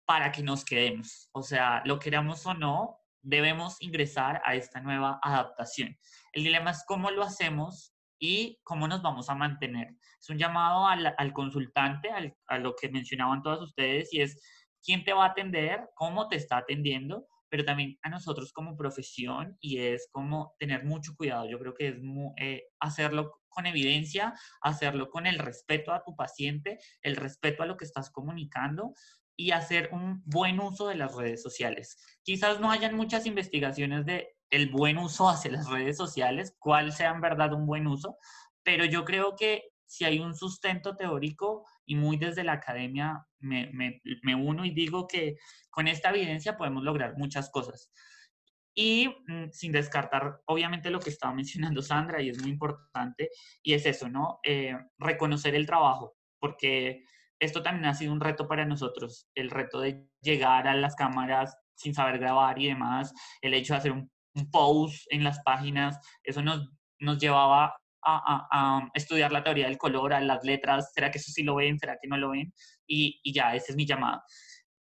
para 0.04 0.32
que 0.32 0.42
nos 0.42 0.64
quedemos. 0.64 1.28
O 1.32 1.42
sea, 1.42 1.82
lo 1.84 1.98
queramos 1.98 2.44
o 2.46 2.54
no, 2.54 3.00
debemos 3.22 3.80
ingresar 3.80 4.42
a 4.44 4.54
esta 4.54 4.80
nueva 4.80 5.18
adaptación. 5.22 5.98
El 6.32 6.44
dilema 6.44 6.70
es 6.70 6.84
cómo 6.87 7.10
lo 7.10 7.22
hacemos 7.22 7.93
y 8.18 8.59
cómo 8.62 8.88
nos 8.88 9.03
vamos 9.03 9.29
a 9.29 9.35
mantener. 9.35 9.94
Es 10.20 10.29
un 10.31 10.38
llamado 10.38 10.87
al, 10.87 11.33
consultante, 11.33 12.11
a 12.46 12.59
lo 12.59 12.74
que 12.74 12.88
mencionaban 12.88 13.42
todas 13.42 13.61
ustedes, 13.61 14.12
y 14.12 14.20
es 14.20 14.40
quién 14.83 15.05
te 15.05 15.12
va 15.12 15.27
a 15.27 15.31
atender, 15.31 15.88
cómo 15.94 16.29
te 16.29 16.37
está 16.37 16.59
atendiendo, 16.59 17.27
pero 17.48 17.64
también 17.64 17.98
a 18.03 18.09
nosotros 18.09 18.53
como 18.53 18.77
profesión 18.77 19.57
y 19.61 19.79
es 19.79 20.09
como 20.11 20.55
tener 20.59 20.85
mucho 20.85 21.14
cuidado. 21.16 21.48
Yo 21.48 21.59
creo 21.59 21.74
que 21.74 21.88
es 21.88 21.96
eh, 22.38 22.64
hacerlo 22.81 23.40
con 23.48 23.66
evidencia, 23.66 24.35
hacerlo 24.61 25.09
con 25.09 25.27
el 25.27 25.38
respeto 25.38 25.92
a 25.92 26.03
tu 26.03 26.16
paciente, 26.16 26.79
el 27.00 27.14
respeto 27.14 27.62
a 27.62 27.66
lo 27.66 27.77
que 27.77 27.85
estás 27.85 28.11
comunicando 28.11 28.92
y 29.37 29.53
hacer 29.53 29.90
un 29.92 30.22
buen 30.24 30.61
uso 30.61 30.88
de 30.88 30.96
las 30.96 31.14
redes 31.14 31.42
sociales. 31.42 31.96
Quizás 32.22 32.61
no 32.61 32.70
hayan 32.70 32.96
muchas 32.96 33.27
investigaciones 33.27 34.05
de 34.05 34.35
el 34.50 34.70
buen 34.70 34.98
uso 34.98 35.28
hacia 35.28 35.50
las 35.50 35.68
redes 35.68 35.96
sociales, 35.96 36.54
cuál 36.59 36.92
sea 36.92 37.11
en 37.11 37.20
verdad 37.20 37.52
un 37.52 37.66
buen 37.66 37.87
uso, 37.87 38.18
pero 38.62 38.85
yo 38.85 39.04
creo 39.04 39.35
que 39.37 39.64
si 39.87 40.04
hay 40.04 40.18
un 40.18 40.35
sustento 40.35 40.96
teórico 40.96 41.66
y 41.87 41.94
muy 41.94 42.16
desde 42.16 42.44
la 42.44 42.54
academia 42.54 43.26
me, 43.38 43.70
me, 43.72 44.35
uno 44.35 44.64
y 44.64 44.70
digo 44.70 45.07
que 45.07 45.37
con 45.70 45.87
esta 45.87 46.11
evidencia 46.11 46.57
podemos 46.57 46.83
lograr 46.83 47.14
muchas 47.16 47.50
cosas. 47.50 47.90
Y 48.74 49.09
mm, 49.28 49.50
sin 49.52 49.70
descartar, 49.70 50.40
obviamente, 50.46 50.90
lo 50.90 50.98
que 50.98 51.11
estaba 51.11 51.35
mencionando 51.35 51.83
Sandra, 51.83 52.22
y 52.22 52.30
es 52.30 52.40
muy 52.40 52.50
importante, 52.50 53.30
y 53.62 53.74
es 53.74 53.87
eso, 53.87 54.09
¿no? 54.09 54.40
Eh, 54.42 54.74
reconocer 54.98 55.54
el 55.54 55.66
trabajo, 55.66 56.16
porque 56.40 57.04
esto 57.38 57.62
también 57.62 57.87
ha 57.87 57.94
sido 57.94 58.12
un 58.12 58.20
reto 58.20 58.48
para 58.48 58.64
nosotros, 58.64 59.28
el 59.35 59.50
reto 59.50 59.80
de 59.80 60.09
llegar 60.22 60.66
a 60.66 60.74
las 60.74 60.96
cámaras 60.96 61.57
sin 61.76 61.94
saber 61.94 62.18
grabar 62.18 62.59
y 62.59 62.68
demás, 62.68 63.12
el 63.42 63.54
hecho 63.54 63.74
de 63.74 63.78
hacer 63.78 63.92
un, 63.92 64.11
un 64.34 64.50
post 64.50 65.06
en 65.10 65.24
las 65.24 65.40
páginas, 65.42 65.98
eso 66.22 66.42
nos, 66.42 66.68
nos 66.98 67.18
llevaba 67.18 67.76
a, 68.06 68.90
estudiar 68.94 69.32
la 69.32 69.42
teoría 69.42 69.66
del 69.66 69.78
color, 69.78 70.12
a 70.12 70.20
las 70.20 70.44
letras, 70.44 70.92
¿será 70.92 71.10
que 71.10 71.18
eso 71.18 71.32
sí 71.32 71.42
lo 71.42 71.56
ven? 71.56 71.78
¿Será 71.78 71.96
que 72.00 72.08
no 72.08 72.16
lo 72.16 72.30
ven? 72.30 72.52
Y, 72.86 73.20
y 73.22 73.32
ya, 73.32 73.54
ese 73.54 73.72
es 73.72 73.76
mi 73.76 73.86
llamado. 73.86 74.22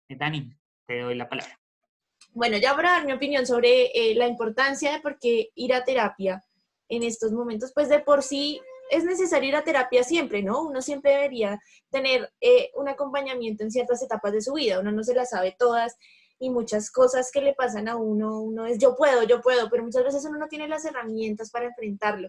Eh, 0.09 0.15
Dani, 0.17 0.49
te 0.85 0.99
doy 0.99 1.15
la 1.15 1.29
palabra. 1.29 1.57
Bueno, 2.31 2.57
ya 2.57 2.75
para 2.75 2.91
dar 2.91 3.05
mi 3.05 3.13
opinión 3.13 3.45
sobre 3.45 3.85
eh, 3.93 4.15
la 4.15 4.27
importancia 4.27 4.91
de 4.91 4.99
por 4.99 5.19
qué 5.19 5.49
ir 5.55 5.73
a 5.73 5.83
terapia 5.83 6.43
en 6.89 7.03
estos 7.03 7.31
momentos, 7.31 7.71
pues 7.73 7.89
de 7.89 7.99
por 7.99 8.23
sí 8.23 8.59
es 8.89 9.03
necesario 9.03 9.49
ir 9.49 9.55
a 9.55 9.63
terapia 9.63 10.03
siempre, 10.03 10.43
¿no? 10.43 10.61
Uno 10.61 10.81
siempre 10.81 11.11
debería 11.11 11.59
tener 11.89 12.31
eh, 12.41 12.71
un 12.75 12.89
acompañamiento 12.89 13.63
en 13.63 13.71
ciertas 13.71 14.01
etapas 14.03 14.33
de 14.33 14.41
su 14.41 14.53
vida, 14.53 14.79
uno 14.79 14.91
no 14.91 15.03
se 15.03 15.15
las 15.15 15.29
sabe 15.29 15.55
todas 15.57 15.95
y 16.43 16.49
muchas 16.49 16.91
cosas 16.91 17.31
que 17.31 17.39
le 17.39 17.53
pasan 17.53 17.87
a 17.87 17.95
uno, 17.95 18.41
uno 18.41 18.65
es 18.65 18.77
yo 18.77 18.97
puedo, 18.97 19.23
yo 19.23 19.39
puedo, 19.39 19.69
pero 19.69 19.81
muchas 19.81 20.03
veces 20.03 20.25
uno 20.25 20.37
no 20.37 20.49
tiene 20.49 20.67
las 20.67 20.83
herramientas 20.83 21.49
para 21.49 21.67
enfrentarlo. 21.67 22.27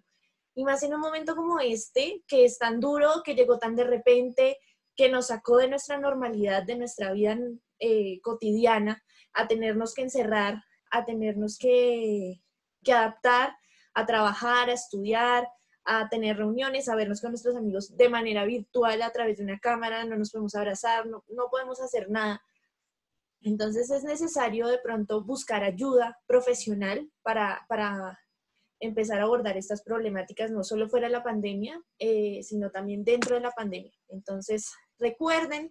Y 0.55 0.63
más 0.63 0.85
en 0.85 0.95
un 0.95 1.01
momento 1.01 1.35
como 1.35 1.59
este, 1.59 2.23
que 2.29 2.45
es 2.45 2.57
tan 2.57 2.79
duro, 2.79 3.25
que 3.25 3.35
llegó 3.35 3.59
tan 3.59 3.75
de 3.75 3.83
repente, 3.83 4.59
que 4.95 5.09
nos 5.09 5.27
sacó 5.27 5.57
de 5.57 5.67
nuestra 5.67 5.99
normalidad, 5.99 6.63
de 6.63 6.77
nuestra 6.77 7.11
vida 7.11 7.37
eh, 7.81 8.21
cotidiana, 8.23 9.03
a 9.33 9.49
tenernos 9.49 9.95
que 9.95 10.03
encerrar, 10.03 10.63
a 10.93 11.05
tenernos 11.05 11.59
que, 11.59 12.41
que 12.85 12.93
adaptar, 12.93 13.57
a 13.95 14.07
trabajar, 14.07 14.71
a 14.71 14.75
estudiar, 14.75 15.49
a 15.85 16.09
tener 16.09 16.37
reuniones, 16.37 16.89
a 16.89 16.95
vernos 16.95 17.21
con 17.21 17.33
nuestros 17.33 17.57
amigos 17.57 17.97
de 17.97 18.09
manera 18.09 18.45
virtual 18.45 19.03
a 19.03 19.11
través 19.11 19.39
de 19.39 19.43
una 19.43 19.59
cámara, 19.59 20.05
no 20.05 20.17
nos 20.17 20.31
podemos 20.31 20.55
abrazar, 20.55 21.05
no, 21.07 21.25
no 21.27 21.49
podemos 21.51 21.81
hacer 21.81 22.09
nada. 22.09 22.41
Entonces 23.45 23.91
es 23.91 24.05
necesario 24.05 24.67
de 24.69 24.79
pronto 24.79 25.23
buscar 25.23 25.63
ayuda 25.63 26.19
profesional 26.27 27.11
para, 27.23 27.67
para 27.69 28.19
empezar 28.81 29.21
a 29.21 29.25
abordar 29.25 29.59
estas 29.59 29.83
problemáticas, 29.83 30.51
no 30.51 30.65
solo 30.65 30.89
fuera 30.89 31.09
de 31.09 31.13
la 31.13 31.23
pandemia, 31.23 31.79
eh, 31.99 32.43
sino 32.43 32.71
también 32.71 33.05
dentro 33.05 33.37
de 33.37 33.43
la 33.43 33.51
pandemia. 33.51 33.93
Entonces, 34.09 34.73
recuerden 34.99 35.71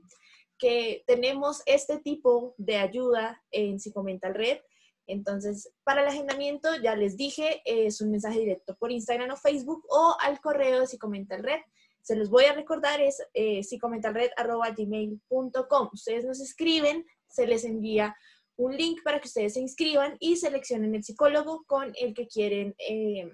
que 0.59 1.03
tenemos 1.07 1.63
este 1.65 1.97
tipo 1.97 2.53
de 2.57 2.77
ayuda 2.77 3.41
en 3.49 3.79
Psicomental 3.79 4.35
Red. 4.35 4.59
Entonces, 5.07 5.73
para 5.83 6.03
el 6.03 6.09
agendamiento, 6.09 6.69
ya 6.81 6.95
les 6.95 7.17
dije, 7.17 7.63
es 7.65 8.01
un 8.01 8.11
mensaje 8.11 8.37
directo 8.39 8.75
por 8.75 8.91
Instagram 8.91 9.31
o 9.31 9.35
Facebook 9.35 9.83
o 9.89 10.15
al 10.21 10.39
correo 10.41 10.81
de 10.81 10.85
Psicomental 10.85 11.41
Red. 11.41 11.61
Se 12.03 12.15
los 12.15 12.29
voy 12.29 12.45
a 12.45 12.53
recordar, 12.53 13.01
es 13.01 13.19
eh, 13.33 13.63
psicomentalred.gmail.com. 13.63 15.89
Ustedes 15.91 16.23
nos 16.23 16.39
escriben, 16.39 17.03
se 17.33 17.47
les 17.47 17.65
envía 17.65 18.15
un 18.55 18.77
link 18.77 19.01
para 19.03 19.19
que 19.19 19.27
ustedes 19.27 19.55
se 19.55 19.59
inscriban 19.59 20.15
y 20.19 20.37
seleccionen 20.37 20.93
el 20.93 21.03
psicólogo 21.03 21.63
con 21.65 21.91
el 21.99 22.13
que 22.13 22.27
quieren 22.27 22.75
eh, 22.77 23.31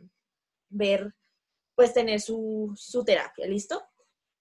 ver, 0.69 1.13
pues 1.75 1.93
tener 1.93 2.21
su, 2.21 2.73
su 2.75 3.03
terapia, 3.03 3.45
¿listo? 3.45 3.83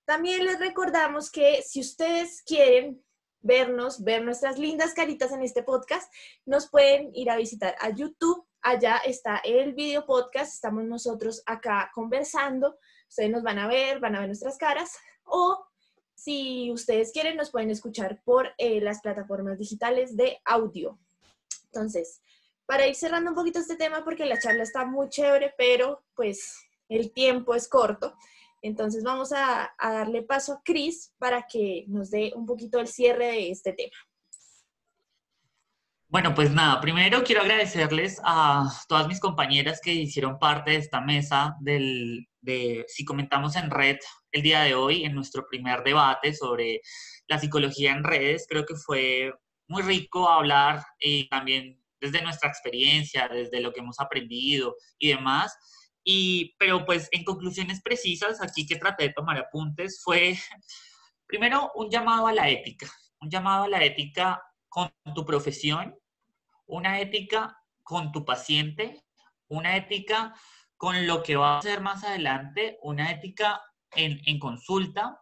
También 0.07 0.45
les 0.47 0.61
recordamos 0.61 1.31
que 1.31 1.63
si 1.63 1.81
ustedes 1.81 2.43
quieren 2.43 3.05
vernos, 3.41 4.03
ver 4.03 4.25
nuestras 4.25 4.59
lindas 4.59 4.95
caritas 4.95 5.33
en 5.33 5.43
este 5.43 5.63
podcast, 5.63 6.13
nos 6.47 6.71
pueden 6.71 7.11
ir 7.15 7.31
a 7.31 7.37
visitar 7.37 7.75
a 7.81 7.91
YouTube. 7.91 8.47
Allá 8.63 8.99
está 8.99 9.39
el 9.39 9.75
video 9.75 10.07
podcast, 10.07 10.55
estamos 10.55 10.85
nosotros 10.85 11.43
acá 11.47 11.91
conversando. 11.95 12.79
Ustedes 13.09 13.31
nos 13.31 13.43
van 13.43 13.59
a 13.59 13.69
ver, 13.69 14.01
van 14.01 14.17
a 14.17 14.21
ver 14.21 14.29
nuestras 14.29 14.57
caras. 14.57 14.97
O 15.25 15.68
si 16.19 16.73
ustedes 16.73 17.13
quieren, 17.13 17.37
nos 17.37 17.53
pueden 17.53 17.71
escuchar 17.71 18.21
por 18.25 18.53
eh, 18.59 18.81
las 18.81 19.01
plataformas 19.01 19.57
digitales 19.57 20.17
de 20.17 20.41
audio. 20.45 20.99
Entonces, 21.67 22.21
para 22.67 22.89
ir 22.89 22.97
cerrando 22.97 23.31
un 23.31 23.37
poquito 23.37 23.61
este 23.61 23.77
tema, 23.77 24.05
porque 24.05 24.27
la 24.27 24.39
charla 24.41 24.65
está 24.65 24.85
muy 24.85 25.09
chévere, 25.11 25.55
pero 25.57 26.03
pues 26.17 26.59
el 26.89 27.13
tiempo 27.13 27.55
es 27.55 27.69
corto. 27.69 28.17
Entonces 28.63 29.05
vamos 29.05 29.31
a, 29.31 29.73
a 29.79 29.93
darle 29.93 30.23
paso 30.23 30.55
a 30.55 30.63
Cris 30.65 31.15
para 31.19 31.47
que 31.47 31.85
nos 31.87 32.11
dé 32.11 32.33
un 32.35 32.47
poquito 32.47 32.81
el 32.81 32.89
cierre 32.89 33.27
de 33.27 33.51
este 33.53 33.73
tema. 33.73 33.97
Bueno, 36.09 36.35
pues 36.35 36.51
nada, 36.51 36.81
primero 36.81 37.23
quiero 37.23 37.43
agradecerles 37.43 38.21
a 38.25 38.69
todas 38.89 39.07
mis 39.07 39.21
compañeras 39.21 39.81
que 39.81 39.93
hicieron 39.93 40.39
parte 40.39 40.73
de 40.73 40.79
esta 40.79 41.01
mesa 41.01 41.55
del, 41.61 42.27
de 42.41 42.87
Si 42.89 43.05
comentamos 43.05 43.55
en 43.55 43.71
red 43.71 43.99
el 44.39 44.43
día 44.43 44.63
de 44.63 44.75
hoy, 44.75 45.05
en 45.05 45.15
nuestro 45.15 45.47
primer 45.49 45.83
debate 45.83 46.33
sobre 46.33 46.81
la 47.27 47.39
psicología 47.39 47.93
en 47.93 48.05
redes. 48.05 48.47
Creo 48.49 48.65
que 48.65 48.77
fue 48.77 49.33
muy 49.67 49.83
rico 49.83 50.29
hablar 50.29 50.85
y 51.01 51.29
también 51.29 51.83
desde 52.01 52.23
nuestra 52.23 52.49
experiencia, 52.49 53.29
desde 53.29 53.61
lo 53.61 53.73
que 53.73 53.81
hemos 53.81 53.99
aprendido 53.99 54.77
y 54.99 55.09
demás. 55.09 55.57
Y, 56.05 56.55
pero 56.59 56.87
pues 56.87 57.09
en 57.11 57.25
conclusiones 57.25 57.83
precisas, 57.83 58.41
aquí 58.41 58.65
que 58.65 58.77
traté 58.77 59.05
de 59.09 59.13
tomar 59.13 59.37
apuntes, 59.39 60.01
fue 60.03 60.39
primero 61.27 61.73
un 61.75 61.91
llamado 61.91 62.29
a 62.29 62.33
la 62.33 62.49
ética, 62.49 62.89
un 63.21 63.29
llamado 63.29 63.65
a 63.65 63.69
la 63.69 63.85
ética 63.85 64.41
con 64.69 64.93
tu 65.15 65.25
profesión, 65.25 65.97
una 66.67 67.01
ética 67.01 67.59
con 67.83 68.13
tu 68.13 68.25
paciente, 68.25 69.03
una 69.49 69.77
ética 69.77 70.33
con 70.77 71.09
lo 71.09 71.25
que 71.25 71.35
va 71.35 71.59
a 71.59 71.63
ser 71.63 71.81
más 71.81 72.05
adelante, 72.05 72.79
una 72.83 73.11
ética 73.11 73.61
en, 73.95 74.39
consulta. 74.39 75.21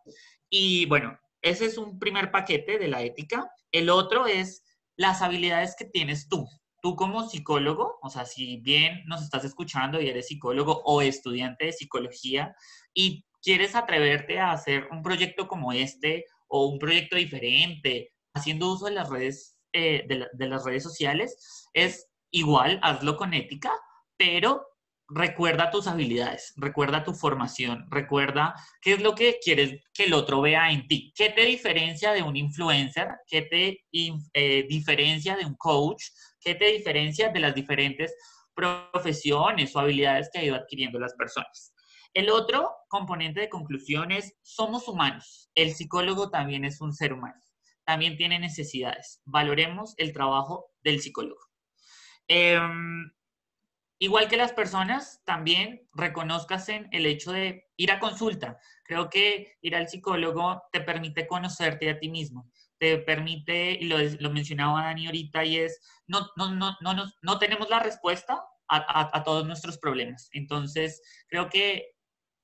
Y 0.49 0.87
bueno, 0.87 1.19
ese 1.43 1.67
es 1.67 1.79
un 1.79 1.99
primer 1.99 2.31
paquete 2.31 2.79
de 2.79 2.89
la 2.89 3.03
ética. 3.03 3.51
El 3.73 3.91
otro 3.91 4.27
es 4.27 4.65
las 4.97 5.23
habilidades 5.23 5.75
que 5.79 5.85
tienes 5.85 6.29
tú. 6.29 6.49
Tú 6.83 6.95
como 6.95 7.29
psicólogo, 7.29 7.99
o 8.03 8.11
sea, 8.11 8.27
si 8.27 8.59
bien 8.59 9.03
nos 9.07 9.23
estás 9.23 9.45
escuchando 9.45 10.01
y 10.01 10.09
eres 10.09 10.29
psicólogo 10.29 10.83
o 10.85 11.03
estudiante 11.03 11.67
de 11.67 11.73
psicología 11.73 12.55
y 12.95 13.25
quieres 13.43 13.75
atreverte 13.75 14.39
a 14.39 14.53
hacer 14.53 14.89
un 14.91 15.03
proyecto 15.03 15.49
como 15.49 15.73
este 15.73 16.27
o 16.49 16.67
un 16.67 16.79
proyecto 16.79 17.17
diferente, 17.17 18.13
haciendo 18.35 18.73
uso 18.73 18.87
de 18.87 18.93
las 18.93 19.09
redes, 19.09 19.59
eh, 19.73 20.07
de 20.07 20.49
las 20.49 20.65
redes 20.65 20.83
sociales, 20.83 21.69
es 21.73 22.09
igual, 22.31 22.79
hazlo 22.83 23.17
con 23.17 23.35
ética, 23.35 23.73
pero 24.17 24.67
recuerda 25.09 25.71
tus 25.71 25.87
habilidades, 25.87 26.53
recuerda 26.57 27.05
tu 27.05 27.15
formación, 27.15 27.87
recuerda 27.91 28.55
qué 28.81 28.95
es 28.95 29.03
lo 29.03 29.15
que 29.15 29.39
quieres 29.43 29.81
que 29.95 30.05
el 30.05 30.15
otro 30.15 30.41
vea 30.41 30.71
en 30.71 30.87
ti, 30.89 31.13
qué 31.15 31.31
te 31.31 31.45
diferencia 31.45 32.13
de 32.13 32.23
un 32.23 32.37
influencer, 32.37 33.09
qué 33.27 33.43
te 33.43 33.85
eh, 33.93 34.67
diferencia 34.69 35.37
de 35.37 35.45
un 35.45 35.55
coach, 35.55 36.03
qué 36.41 36.55
te 36.55 36.73
diferencia 36.73 37.29
de 37.29 37.41
las 37.41 37.55
diferentes 37.55 38.15
profesiones 38.55 39.77
o 39.77 39.79
habilidades 39.79 40.29
que 40.33 40.41
ha 40.41 40.45
ido 40.45 40.57
adquiriendo 40.57 40.99
las 40.99 41.15
personas. 41.15 41.73
El 42.15 42.31
otro 42.31 42.73
componente 42.89 43.41
de 43.41 43.51
conclusión 43.51 44.11
es, 44.11 44.35
somos 44.43 44.89
humanos, 44.89 45.51
el 45.55 45.75
psicólogo 45.75 46.31
también 46.31 46.65
es 46.65 46.81
un 46.81 46.95
ser 46.95 47.13
humano, 47.13 47.41
también 47.85 48.17
tiene 48.17 48.39
necesidades, 48.39 49.21
valoremos 49.25 49.95
el 49.99 50.13
trabajo 50.13 50.71
del 50.83 51.01
psicólogo. 51.01 51.41
Em, 52.29 53.11
igual 53.99 54.29
que 54.29 54.37
las 54.37 54.53
personas, 54.53 55.23
también 55.25 55.89
reconozcas 55.95 56.69
el 56.69 57.07
hecho 57.07 57.33
de 57.33 57.69
ir 57.77 57.93
a 57.93 57.99
consulta. 57.99 58.59
Creo 58.85 59.09
que 59.09 59.57
ir 59.63 59.77
al 59.77 59.89
psicólogo 59.89 60.63
te 60.73 60.81
permite 60.81 61.27
conocerte 61.27 61.91
a 61.91 61.99
ti 61.99 62.09
mismo, 62.09 62.51
te 62.79 62.99
permite, 62.99 63.79
lo, 63.83 63.99
lo 64.21 64.31
mencionaba 64.31 64.83
Dani 64.85 65.07
ahorita, 65.07 65.45
y 65.45 65.59
es, 65.59 65.81
no, 66.07 66.29
no, 66.37 66.55
no, 66.55 66.77
no, 66.81 67.13
no 67.23 67.39
tenemos 67.39 67.71
la 67.71 67.81
respuesta 67.81 68.45
a, 68.69 69.23
todos 69.25 69.47
nuestros 69.47 69.79
problemas. 69.79 70.29
Entonces, 70.33 71.01
creo 71.29 71.49
que 71.49 71.95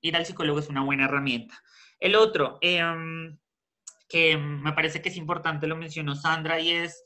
ir 0.01 0.15
al 0.15 0.25
psicólogo 0.25 0.59
es 0.59 0.69
una 0.69 0.83
buena 0.83 1.05
herramienta. 1.05 1.55
El 1.99 2.15
otro, 2.15 2.57
em, 2.61 3.37
que 4.09 4.37
me 4.37 4.73
parece 4.73 5.01
que 5.01 5.09
es 5.09 5.17
importante, 5.17 5.67
lo 5.67 5.75
mencionó 5.75 6.15
Sandra, 6.15 6.59
y 6.59 6.71
es 6.71 7.03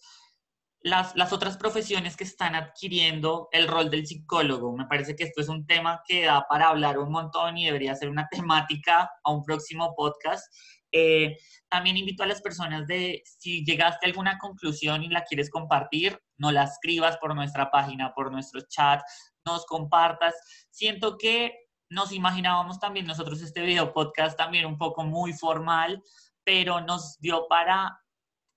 las, 0.82 1.34
otras 1.34 1.58
profesiones 1.58 2.16
que 2.16 2.24
están 2.24 2.56
adquiriendo 2.56 3.50
el 3.52 3.68
rol 3.68 3.90
del 3.90 4.06
psicólogo. 4.06 4.76
Me 4.76 4.86
parece 4.86 5.16
que 5.16 5.24
esto 5.24 5.42
es 5.42 5.50
un 5.50 5.66
tema 5.66 6.02
que 6.08 6.26
da 6.26 6.46
para 6.48 6.70
hablar 6.70 7.00
un 7.00 7.12
montón 7.12 7.58
y 7.58 7.66
debería 7.66 7.96
ser 7.96 8.10
una 8.10 8.28
temática 8.32 9.10
a 9.24 9.32
un 9.32 9.44
próximo 9.44 9.94
podcast. 9.96 10.46
Eh, 10.92 11.38
también 11.70 11.98
invito 11.98 12.24
a 12.24 12.28
las 12.28 12.42
personas 12.42 12.88
de, 12.88 13.22
si 13.26 13.66
llegaste 13.66 14.06
a 14.06 14.10
alguna 14.10 14.38
conclusión 14.38 15.04
y 15.04 15.10
la 15.10 15.24
quieres 15.24 15.50
compartir, 15.50 16.18
no 16.38 16.52
la 16.52 16.64
escribas 16.64 17.18
por 17.18 17.36
nuestra 17.36 17.70
página, 17.70 18.14
por 18.14 18.32
nuestro 18.32 18.62
chat, 18.70 19.02
nos 19.46 19.66
compartas. 19.66 20.34
Siento 20.70 21.18
que 21.18 21.54
nos 21.90 22.12
imaginábamos 22.12 22.80
también 22.80 23.06
nosotros 23.06 23.42
este 23.42 23.62
video 23.62 23.94
podcast 23.94 24.38
también 24.38 24.66
un 24.66 24.78
poco 24.78 25.04
muy 25.04 25.34
formal, 25.34 26.02
pero 26.44 26.80
nos 26.82 27.20
dio 27.20 27.48
para 27.50 28.00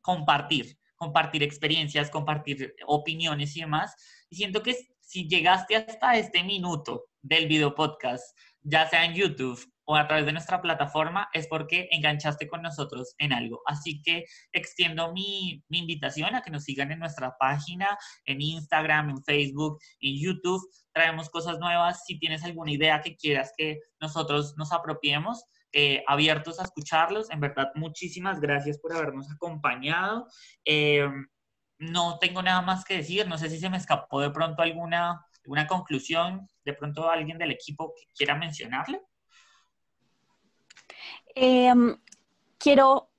compartir 0.00 0.78
compartir 1.00 1.42
experiencias, 1.42 2.10
compartir 2.10 2.74
opiniones 2.86 3.56
y 3.56 3.60
demás. 3.60 3.96
Y 4.28 4.36
siento 4.36 4.62
que 4.62 4.76
si 5.00 5.26
llegaste 5.26 5.74
hasta 5.74 6.16
este 6.16 6.44
minuto 6.44 7.06
del 7.22 7.48
video 7.48 7.74
podcast, 7.74 8.36
ya 8.62 8.86
sea 8.86 9.06
en 9.06 9.14
YouTube 9.14 9.58
o 9.86 9.96
a 9.96 10.06
través 10.06 10.26
de 10.26 10.32
nuestra 10.32 10.60
plataforma, 10.60 11.28
es 11.32 11.48
porque 11.48 11.88
enganchaste 11.90 12.46
con 12.46 12.60
nosotros 12.60 13.14
en 13.18 13.32
algo. 13.32 13.62
Así 13.66 14.02
que 14.02 14.26
extiendo 14.52 15.12
mi, 15.14 15.64
mi 15.68 15.78
invitación 15.78 16.34
a 16.34 16.42
que 16.42 16.50
nos 16.50 16.64
sigan 16.64 16.92
en 16.92 16.98
nuestra 16.98 17.34
página, 17.40 17.98
en 18.26 18.42
Instagram, 18.42 19.08
en 19.08 19.24
Facebook, 19.24 19.78
en 20.00 20.20
YouTube. 20.20 20.62
Traemos 20.92 21.30
cosas 21.30 21.58
nuevas. 21.58 22.04
Si 22.04 22.18
tienes 22.18 22.44
alguna 22.44 22.72
idea 22.72 23.00
que 23.00 23.16
quieras 23.16 23.52
que 23.56 23.78
nosotros 24.00 24.54
nos 24.58 24.70
apropiemos, 24.70 25.44
eh, 25.72 26.02
abiertos 26.06 26.58
a 26.58 26.64
escucharlos. 26.64 27.30
En 27.30 27.40
verdad, 27.40 27.68
muchísimas 27.74 28.40
gracias 28.40 28.78
por 28.78 28.92
habernos 28.92 29.30
acompañado. 29.30 30.26
Eh, 30.64 31.08
no 31.78 32.18
tengo 32.18 32.42
nada 32.42 32.60
más 32.60 32.84
que 32.84 32.96
decir. 32.96 33.26
No 33.28 33.38
sé 33.38 33.48
si 33.48 33.58
se 33.58 33.70
me 33.70 33.76
escapó 33.76 34.20
de 34.20 34.30
pronto 34.30 34.62
alguna, 34.62 35.24
conclusión, 35.68 36.48
de 36.64 36.74
pronto 36.74 37.08
alguien 37.08 37.38
del 37.38 37.52
equipo 37.52 37.94
que 37.96 38.06
quiera 38.14 38.34
mencionarle. 38.34 39.00
Em, 41.34 41.96
quiero, 42.58 43.10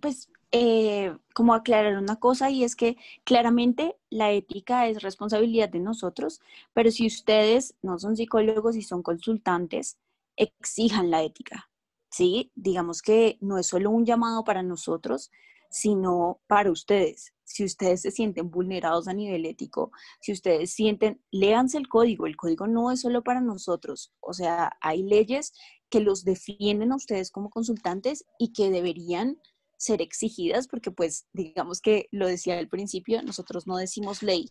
pues, 0.00 0.30
eh, 0.52 1.16
como 1.34 1.54
aclarar 1.54 1.98
una 1.98 2.16
cosa 2.16 2.50
y 2.50 2.62
es 2.62 2.76
que 2.76 2.96
claramente 3.24 3.96
la 4.10 4.30
ética 4.30 4.86
es 4.86 5.02
responsabilidad 5.02 5.68
de 5.68 5.80
nosotros, 5.80 6.40
pero 6.72 6.90
si 6.90 7.06
ustedes 7.06 7.74
no 7.82 7.98
son 7.98 8.16
psicólogos 8.16 8.76
y 8.76 8.82
son 8.82 9.02
consultantes, 9.02 9.98
exijan 10.36 11.10
la 11.10 11.22
ética. 11.22 11.68
¿Sí? 12.16 12.50
Digamos 12.54 13.02
que 13.02 13.36
no 13.42 13.58
es 13.58 13.66
solo 13.66 13.90
un 13.90 14.06
llamado 14.06 14.42
para 14.42 14.62
nosotros, 14.62 15.30
sino 15.70 16.40
para 16.46 16.70
ustedes. 16.70 17.34
Si 17.44 17.62
ustedes 17.62 18.00
se 18.00 18.10
sienten 18.10 18.50
vulnerados 18.50 19.06
a 19.06 19.12
nivel 19.12 19.44
ético, 19.44 19.92
si 20.22 20.32
ustedes 20.32 20.72
sienten, 20.72 21.22
léanse 21.30 21.76
el 21.76 21.88
código, 21.88 22.26
el 22.26 22.36
código 22.36 22.66
no 22.66 22.90
es 22.90 23.02
solo 23.02 23.22
para 23.22 23.42
nosotros, 23.42 24.14
o 24.20 24.32
sea, 24.32 24.72
hay 24.80 25.02
leyes 25.02 25.52
que 25.90 26.00
los 26.00 26.24
defienden 26.24 26.90
a 26.90 26.96
ustedes 26.96 27.30
como 27.30 27.50
consultantes 27.50 28.24
y 28.38 28.52
que 28.54 28.70
deberían 28.70 29.38
ser 29.76 30.00
exigidas 30.00 30.66
porque 30.68 30.90
pues 30.90 31.28
digamos 31.34 31.82
que 31.82 32.08
lo 32.10 32.26
decía 32.26 32.58
al 32.58 32.68
principio, 32.68 33.22
nosotros 33.22 33.66
no 33.66 33.76
decimos 33.76 34.22
ley, 34.22 34.50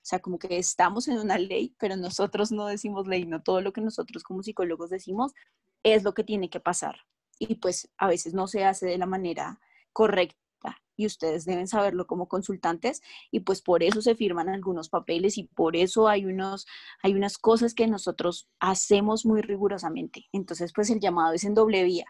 o 0.00 0.06
sea, 0.10 0.20
como 0.20 0.38
que 0.38 0.58
estamos 0.58 1.08
en 1.08 1.18
una 1.18 1.38
ley, 1.38 1.74
pero 1.78 1.96
nosotros 1.96 2.52
no 2.52 2.66
decimos 2.66 3.06
ley, 3.06 3.26
no 3.26 3.42
todo 3.42 3.60
lo 3.60 3.72
que 3.72 3.82
nosotros 3.82 4.22
como 4.22 4.42
psicólogos 4.42 4.88
decimos 4.88 5.32
es 5.82 6.02
lo 6.02 6.14
que 6.14 6.24
tiene 6.24 6.50
que 6.50 6.60
pasar. 6.60 7.00
Y 7.38 7.56
pues 7.56 7.90
a 7.96 8.08
veces 8.08 8.34
no 8.34 8.46
se 8.46 8.64
hace 8.64 8.86
de 8.86 8.98
la 8.98 9.06
manera 9.06 9.60
correcta 9.92 10.36
y 11.00 11.06
ustedes 11.06 11.46
deben 11.46 11.66
saberlo 11.66 12.06
como 12.06 12.28
consultantes 12.28 13.00
y 13.30 13.40
pues 13.40 13.62
por 13.62 13.82
eso 13.82 14.02
se 14.02 14.14
firman 14.14 14.50
algunos 14.50 14.90
papeles 14.90 15.38
y 15.38 15.44
por 15.44 15.74
eso 15.74 16.08
hay, 16.08 16.26
unos, 16.26 16.66
hay 17.02 17.14
unas 17.14 17.38
cosas 17.38 17.72
que 17.74 17.86
nosotros 17.86 18.50
hacemos 18.60 19.24
muy 19.24 19.40
rigurosamente. 19.40 20.26
Entonces 20.32 20.72
pues 20.74 20.90
el 20.90 21.00
llamado 21.00 21.32
es 21.32 21.44
en 21.44 21.54
doble 21.54 21.84
vía. 21.84 22.04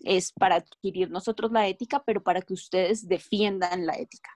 Es 0.00 0.32
para 0.32 0.56
adquirir 0.56 1.10
nosotros 1.10 1.50
la 1.50 1.66
ética, 1.66 2.02
pero 2.04 2.22
para 2.22 2.42
que 2.42 2.52
ustedes 2.52 3.08
defiendan 3.08 3.86
la 3.86 3.94
ética. 3.94 4.30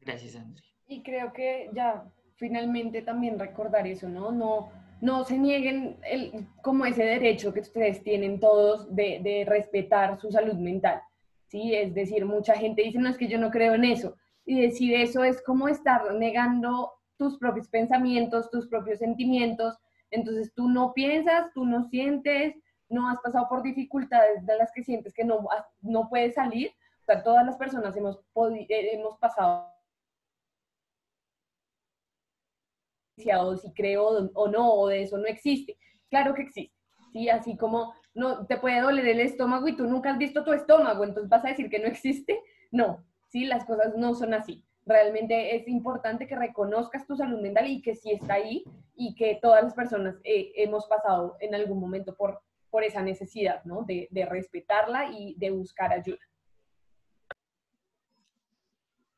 Gracias, 0.00 0.36
André. 0.36 0.64
Y 0.88 1.02
creo 1.02 1.32
que 1.32 1.70
ya 1.74 2.10
finalmente 2.36 3.02
también 3.02 3.38
recordar 3.38 3.86
eso, 3.86 4.08
¿no? 4.08 4.30
No, 4.32 4.70
no 5.00 5.24
se 5.24 5.38
nieguen 5.38 5.98
el, 6.04 6.46
como 6.62 6.86
ese 6.86 7.04
derecho 7.04 7.52
que 7.52 7.60
ustedes 7.60 8.02
tienen 8.02 8.40
todos 8.40 8.94
de, 8.94 9.20
de, 9.22 9.44
respetar 9.46 10.18
su 10.18 10.30
salud 10.30 10.54
mental, 10.54 11.00
¿sí? 11.48 11.74
Es 11.74 11.94
decir, 11.94 12.24
mucha 12.24 12.54
gente 12.54 12.82
dice, 12.82 12.98
no, 12.98 13.08
es 13.08 13.18
que 13.18 13.28
yo 13.28 13.38
no 13.38 13.50
creo 13.50 13.74
en 13.74 13.84
eso. 13.84 14.16
Y 14.44 14.60
decir 14.60 14.94
eso 14.94 15.24
es 15.24 15.42
como 15.42 15.68
estar 15.68 16.14
negando 16.14 16.92
tus 17.18 17.38
propios 17.38 17.68
pensamientos, 17.68 18.50
tus 18.50 18.68
propios 18.68 18.98
sentimientos. 18.98 19.76
Entonces 20.10 20.52
tú 20.54 20.68
no 20.68 20.92
piensas, 20.92 21.52
tú 21.52 21.64
no 21.64 21.84
sientes, 21.88 22.54
no 22.88 23.08
has 23.08 23.18
pasado 23.20 23.48
por 23.48 23.62
dificultades 23.62 24.46
de 24.46 24.56
las 24.56 24.70
que 24.72 24.84
sientes 24.84 25.12
que 25.12 25.24
no, 25.24 25.46
no 25.80 26.08
puedes 26.08 26.34
salir. 26.34 26.70
Todas 27.24 27.44
las 27.46 27.56
personas 27.56 27.96
hemos, 27.96 28.18
eh, 28.68 28.90
hemos 28.92 29.18
pasado 29.18 29.75
si 33.16 33.72
creo 33.72 34.30
o 34.34 34.48
no, 34.48 34.74
o 34.74 34.88
de 34.88 35.02
eso 35.02 35.18
no 35.18 35.26
existe. 35.26 35.76
Claro 36.10 36.34
que 36.34 36.42
existe, 36.42 36.76
¿sí? 37.12 37.28
Así 37.28 37.56
como 37.56 37.94
no 38.14 38.46
te 38.46 38.58
puede 38.58 38.80
doler 38.80 39.06
el 39.08 39.20
estómago 39.20 39.68
y 39.68 39.76
tú 39.76 39.86
nunca 39.86 40.10
has 40.10 40.18
visto 40.18 40.44
tu 40.44 40.52
estómago, 40.52 41.04
entonces 41.04 41.28
vas 41.28 41.44
a 41.44 41.48
decir 41.48 41.68
que 41.68 41.78
no 41.78 41.86
existe. 41.86 42.40
No, 42.70 43.04
¿sí? 43.28 43.44
Las 43.44 43.64
cosas 43.64 43.94
no 43.96 44.14
son 44.14 44.34
así. 44.34 44.64
Realmente 44.84 45.56
es 45.56 45.66
importante 45.66 46.26
que 46.26 46.36
reconozcas 46.36 47.06
tu 47.06 47.16
salud 47.16 47.40
mental 47.40 47.66
y 47.68 47.82
que 47.82 47.96
sí 47.96 48.12
está 48.12 48.34
ahí 48.34 48.64
y 48.94 49.14
que 49.16 49.38
todas 49.42 49.64
las 49.64 49.74
personas 49.74 50.16
eh, 50.22 50.52
hemos 50.56 50.86
pasado 50.86 51.36
en 51.40 51.54
algún 51.54 51.80
momento 51.80 52.14
por, 52.14 52.40
por 52.70 52.84
esa 52.84 53.02
necesidad, 53.02 53.64
¿no? 53.64 53.82
De, 53.82 54.08
de 54.10 54.26
respetarla 54.26 55.10
y 55.10 55.34
de 55.38 55.50
buscar 55.50 55.92
ayuda. 55.92 56.20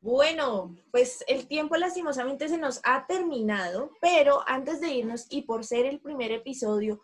Bueno, 0.00 0.76
pues 0.92 1.24
el 1.26 1.48
tiempo 1.48 1.76
lastimosamente 1.76 2.48
se 2.48 2.56
nos 2.56 2.80
ha 2.84 3.06
terminado, 3.06 3.90
pero 4.00 4.42
antes 4.46 4.80
de 4.80 4.94
irnos 4.94 5.26
y 5.28 5.42
por 5.42 5.64
ser 5.64 5.86
el 5.86 6.00
primer 6.00 6.30
episodio, 6.30 7.00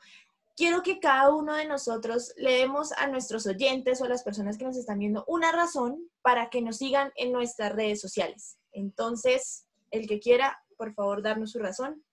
quiero 0.56 0.82
que 0.82 1.00
cada 1.00 1.34
uno 1.34 1.54
de 1.54 1.66
nosotros 1.66 2.32
le 2.36 2.52
demos 2.52 2.92
a 2.92 3.08
nuestros 3.08 3.46
oyentes 3.46 4.00
o 4.00 4.04
a 4.04 4.08
las 4.08 4.22
personas 4.22 4.56
que 4.56 4.64
nos 4.64 4.76
están 4.76 5.00
viendo 5.00 5.24
una 5.26 5.50
razón 5.50 6.08
para 6.22 6.50
que 6.50 6.62
nos 6.62 6.76
sigan 6.76 7.10
en 7.16 7.32
nuestras 7.32 7.72
redes 7.72 8.00
sociales. 8.00 8.58
Entonces, 8.70 9.66
el 9.90 10.06
que 10.06 10.20
quiera, 10.20 10.62
por 10.76 10.94
favor, 10.94 11.20
darnos 11.20 11.50
su 11.50 11.58
razón. 11.58 12.04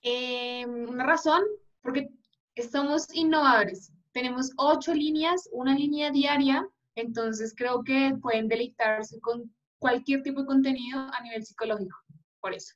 Em, 0.00 0.88
una 0.88 1.04
razón, 1.04 1.42
porque 1.82 2.08
somos 2.72 3.14
innovadores. 3.14 3.92
Tenemos 4.12 4.52
ocho 4.56 4.94
líneas, 4.94 5.50
una 5.52 5.74
línea 5.74 6.10
diaria 6.10 6.66
entonces 6.96 7.54
creo 7.56 7.82
que 7.82 8.14
pueden 8.20 8.48
deleitarse 8.48 9.20
con 9.20 9.54
cualquier 9.78 10.22
tipo 10.22 10.40
de 10.40 10.46
contenido 10.46 10.98
a 10.98 11.22
nivel 11.22 11.44
psicológico, 11.44 11.96
por 12.40 12.54
eso. 12.54 12.74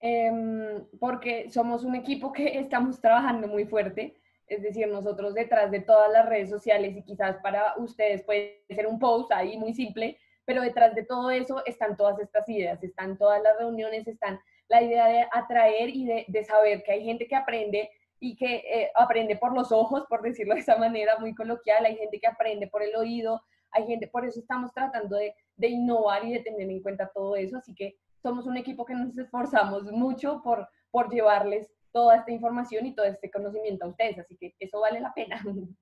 Em, 0.00 0.86
porque 0.98 1.50
somos 1.50 1.84
un 1.84 1.94
equipo 1.94 2.32
que 2.32 2.44
estamos 2.58 3.00
trabajando 3.00 3.48
muy 3.48 3.66
fuerte. 3.66 4.16
Es 4.46 4.62
decir, 4.62 4.88
nosotros 4.88 5.34
detrás 5.34 5.70
de 5.70 5.80
todas 5.80 6.10
las 6.10 6.26
redes 6.26 6.50
sociales 6.50 6.96
y 6.96 7.04
quizás 7.04 7.36
para 7.42 7.74
ustedes 7.76 8.24
puede 8.24 8.64
ser 8.68 8.86
un 8.86 8.98
post 8.98 9.30
ahí 9.30 9.56
muy 9.56 9.72
simple, 9.74 10.18
pero 10.44 10.62
detrás 10.62 10.94
de 10.96 11.04
todo 11.04 11.30
eso 11.30 11.62
están 11.66 11.96
todas 11.96 12.18
estas 12.18 12.48
ideas, 12.48 12.82
están 12.82 13.16
todas 13.16 13.40
las 13.42 13.56
reuniones, 13.58 14.08
están 14.08 14.40
la 14.68 14.82
idea 14.82 15.06
de 15.06 15.26
atraer 15.32 15.90
y 15.90 16.06
de, 16.26 16.44
saber 16.44 16.82
que 16.82 16.92
hay 16.92 17.04
gente 17.04 17.26
que 17.26 17.36
aprende 17.36 17.90
y 18.20 18.36
que 18.36 18.56
eh, 18.56 18.90
aprende 18.94 19.36
por 19.36 19.54
los 19.54 19.72
ojos, 19.72 20.04
por 20.08 20.22
decirlo 20.22 20.54
de 20.54 20.60
esa 20.60 20.76
manera 20.76 21.18
muy 21.18 21.34
coloquial, 21.34 21.86
hay 21.86 21.96
gente 21.96 22.20
que 22.20 22.26
aprende 22.26 22.68
por 22.68 22.82
el 22.82 22.94
oído, 22.94 23.42
hay 23.72 23.86
gente, 23.86 24.06
por 24.08 24.26
eso 24.26 24.38
estamos 24.40 24.72
tratando 24.74 25.16
de, 25.16 25.34
de 25.56 25.68
innovar 25.68 26.24
y 26.24 26.34
de 26.34 26.40
tener 26.40 26.68
en 26.70 26.82
cuenta 26.82 27.10
todo 27.14 27.34
eso, 27.36 27.56
así 27.56 27.74
que 27.74 27.96
somos 28.22 28.46
un 28.46 28.58
equipo 28.58 28.84
que 28.84 28.94
nos 28.94 29.16
esforzamos 29.16 29.84
mucho 29.84 30.42
por, 30.44 30.68
por 30.90 31.10
llevarles 31.10 31.72
toda 31.92 32.16
esta 32.16 32.30
información 32.30 32.86
y 32.86 32.94
todo 32.94 33.06
este 33.06 33.30
conocimiento 33.30 33.86
a 33.86 33.88
ustedes, 33.88 34.18
así 34.18 34.36
que 34.36 34.54
eso 34.60 34.80
vale 34.80 35.00
la 35.00 35.14
pena. 35.14 35.42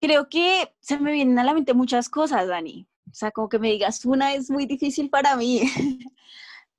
Creo 0.00 0.28
que 0.30 0.72
se 0.80 0.98
me 0.98 1.12
vienen 1.12 1.38
a 1.38 1.44
la 1.44 1.52
mente 1.52 1.74
muchas 1.74 2.08
cosas, 2.08 2.48
Dani. 2.48 2.86
O 3.10 3.14
sea, 3.14 3.30
como 3.32 3.50
que 3.50 3.58
me 3.58 3.68
digas, 3.68 4.06
una 4.06 4.32
es 4.32 4.50
muy 4.50 4.64
difícil 4.64 5.10
para 5.10 5.36
mí, 5.36 5.60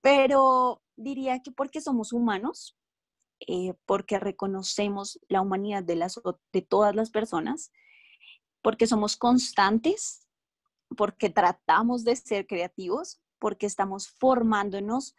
pero 0.02 0.82
diría 1.02 1.42
que 1.42 1.52
porque 1.52 1.82
somos 1.82 2.14
humanos, 2.14 2.78
eh, 3.48 3.74
porque 3.86 4.20
reconocemos 4.20 5.20
la 5.28 5.42
humanidad 5.42 5.84
de, 5.84 5.96
las, 5.96 6.20
de 6.54 6.62
todas 6.62 6.96
las 6.96 7.10
personas, 7.10 7.72
porque 8.62 8.88
somos 8.88 9.18
constantes, 9.18 10.28
porque 10.96 11.30
tratamos 11.30 12.04
de 12.04 12.16
ser 12.16 12.46
creativos, 12.46 13.22
porque 13.40 13.66
estamos 13.66 14.10
formándonos 14.10 15.16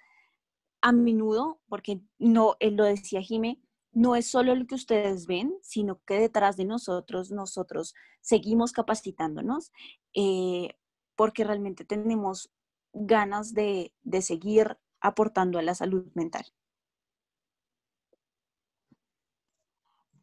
a 0.81 0.93
menudo, 0.93 1.61
porque 1.69 2.01
no, 2.19 2.57
él 2.61 2.77
lo 2.77 2.85
decía 2.85 3.23
Jime, 3.23 3.61
no 3.93 4.17
es 4.17 4.27
solo 4.27 4.55
lo 4.55 4.67
que 4.67 4.75
ustedes 4.75 5.27
ven, 5.27 5.55
sino 5.61 6.01
que 6.07 6.15
detrás 6.15 6.57
de 6.57 6.65
nosotros, 6.65 7.31
nosotros 7.31 7.95
seguimos 8.21 8.73
capacitándonos, 8.73 9.71
eh, 10.15 10.77
porque 11.17 11.45
realmente 11.45 11.85
tenemos 11.85 12.51
ganas 12.93 13.53
de, 13.55 13.95
de 14.03 14.23
seguir 14.23 14.79
aportando 15.03 15.59
a 15.59 15.63
la 15.63 15.75
salud 15.75 16.07
mental. 16.15 16.45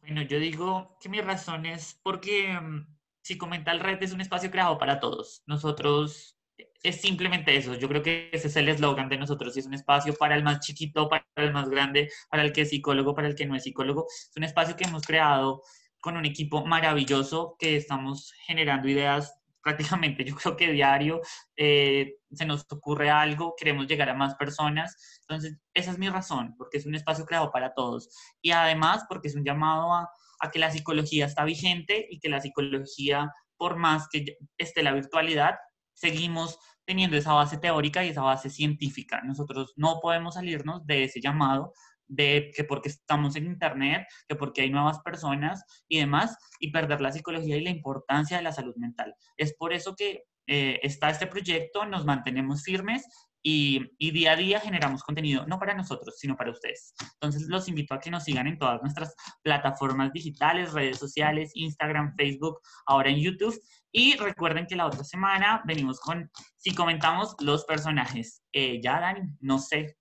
Bueno, 0.02 0.24
yo 0.24 0.40
digo 0.40 0.98
que 1.00 1.10
mi 1.10 1.22
razón 1.22 1.66
es 1.68 2.00
porque 2.02 2.60
mm, 2.60 2.98
si 3.22 3.38
comenta 3.38 3.72
el 3.72 3.80
Red 3.80 4.02
es 4.02 4.14
un 4.14 4.22
espacio 4.22 4.50
creado 4.50 4.78
para 4.80 5.00
todos. 5.00 5.44
Nosotros 5.46 6.40
es 6.82 7.02
simplemente 7.02 7.56
eso. 7.56 7.76
Yo 7.76 7.88
creo 7.88 8.02
que 8.02 8.30
ese 8.34 8.48
es 8.48 8.56
el 8.56 8.70
eslogan 8.70 9.10
de 9.10 9.18
nosotros. 9.18 9.56
es 9.58 9.66
un 9.66 9.74
espacio 9.74 10.16
para 10.16 10.36
el 10.36 10.44
más 10.44 10.62
chiquito, 10.62 11.10
para 11.10 11.26
el 11.36 11.54
más 11.54 11.70
grande, 11.70 12.10
para 12.30 12.44
el 12.44 12.54
que 12.54 12.62
es 12.62 12.70
psicólogo, 12.70 13.14
para 13.14 13.28
el 13.28 13.36
que 13.36 13.46
no 13.46 13.56
es 13.56 13.64
psicólogo. 13.64 14.08
Es 14.08 14.36
un 14.36 14.44
espacio 14.44 14.76
que 14.76 14.86
hemos 14.86 15.04
creado 15.04 15.62
con 16.00 16.18
un 16.18 16.26
equipo 16.26 16.66
maravilloso 16.66 17.56
que 17.60 17.76
estamos 17.76 18.34
generando 18.46 18.88
ideas 18.88 19.39
prácticamente, 19.62 20.24
yo 20.24 20.36
creo 20.36 20.56
que 20.56 20.72
diario 20.72 21.22
eh, 21.56 22.16
se 22.32 22.46
nos 22.46 22.66
ocurre 22.72 23.10
algo, 23.10 23.56
queremos 23.58 23.88
llegar 23.88 24.10
a 24.10 24.14
más 24.14 24.36
personas. 24.36 24.96
Entonces, 25.22 25.58
esa 25.74 25.92
es 25.92 25.98
mi 25.98 26.10
razón, 26.10 26.56
porque 26.58 26.78
es 26.78 26.86
un 26.86 26.96
espacio 26.96 27.26
creado 27.26 27.52
para 27.52 27.74
todos. 27.74 28.10
Y 28.42 28.52
además, 28.52 29.06
porque 29.10 29.28
es 29.28 29.36
un 29.36 29.44
llamado 29.44 29.94
a, 29.94 30.10
a 30.40 30.52
que 30.52 30.60
la 30.60 30.72
psicología 30.72 31.26
está 31.26 31.44
vigente 31.44 32.08
y 32.10 32.20
que 32.20 32.30
la 32.30 32.42
psicología, 32.42 33.32
por 33.58 33.76
más 33.76 34.08
que 34.10 34.38
esté 34.58 34.84
la 34.84 34.94
virtualidad, 34.94 35.56
seguimos 35.94 36.58
teniendo 36.86 37.18
esa 37.18 37.34
base 37.34 37.58
teórica 37.58 38.04
y 38.04 38.10
esa 38.10 38.24
base 38.24 38.50
científica. 38.50 39.22
Nosotros 39.24 39.74
no 39.76 40.00
podemos 40.02 40.34
salirnos 40.36 40.86
de 40.88 41.04
ese 41.04 41.22
llamado 41.22 41.74
de 42.10 42.52
que 42.54 42.66
porque 42.66 42.90
estamos 42.90 43.36
en 43.38 43.46
Internet, 43.46 44.06
que 44.28 44.36
porque 44.36 44.62
hay 44.64 44.70
nuevas 44.70 45.00
personas 45.00 45.64
y 45.88 46.00
demás, 46.00 46.36
y 46.60 46.72
perder 46.72 47.00
la 47.00 47.12
psicología 47.12 47.56
y 47.56 47.64
la 47.64 47.70
importancia 47.70 48.38
de 48.38 48.44
la 48.44 48.52
salud 48.52 48.76
mental. 48.76 49.16
Es 49.38 49.56
por 49.56 49.72
eso 49.72 49.96
que 49.96 50.24
eh, 50.48 50.80
está 50.84 51.10
este 51.10 51.28
proyecto, 51.28 51.86
nos 51.86 52.06
mantenemos 52.06 52.64
firmes 52.64 53.06
y, 53.42 53.82
y, 54.00 54.12
día 54.12 54.34
a 54.34 54.36
día 54.36 54.60
generamos 54.60 55.04
contenido, 55.04 55.46
no 55.46 55.60
para 55.60 55.74
nosotros, 55.76 56.16
sino 56.18 56.36
para 56.36 56.52
ustedes. 56.52 56.94
Entonces 57.14 57.48
los 57.48 57.70
invito 57.70 57.94
a 57.94 58.00
que 58.00 58.12
nos 58.12 58.24
sigan 58.24 58.48
en 58.48 58.58
todas 58.58 58.82
nuestras 58.82 59.16
plataformas 59.44 60.12
digitales, 60.12 60.74
redes 60.74 60.98
sociales, 60.98 61.52
Instagram, 61.54 62.16
Facebook, 62.18 62.60
ahora 62.86 63.12
en 63.12 63.20
YouTube. 63.20 63.58
Y 63.92 64.16
recuerden 64.18 64.66
que 64.68 64.76
la 64.76 64.88
otra 64.88 65.04
semana 65.04 65.62
venimos 65.66 66.00
con, 66.00 66.30
si 66.58 66.76
comentamos 66.76 67.36
los 67.40 67.64
personajes. 67.66 68.44
Eh, 68.52 68.82
ya, 68.84 69.00
Dani, 69.00 69.22
no 69.40 69.60
sé. 69.60 69.99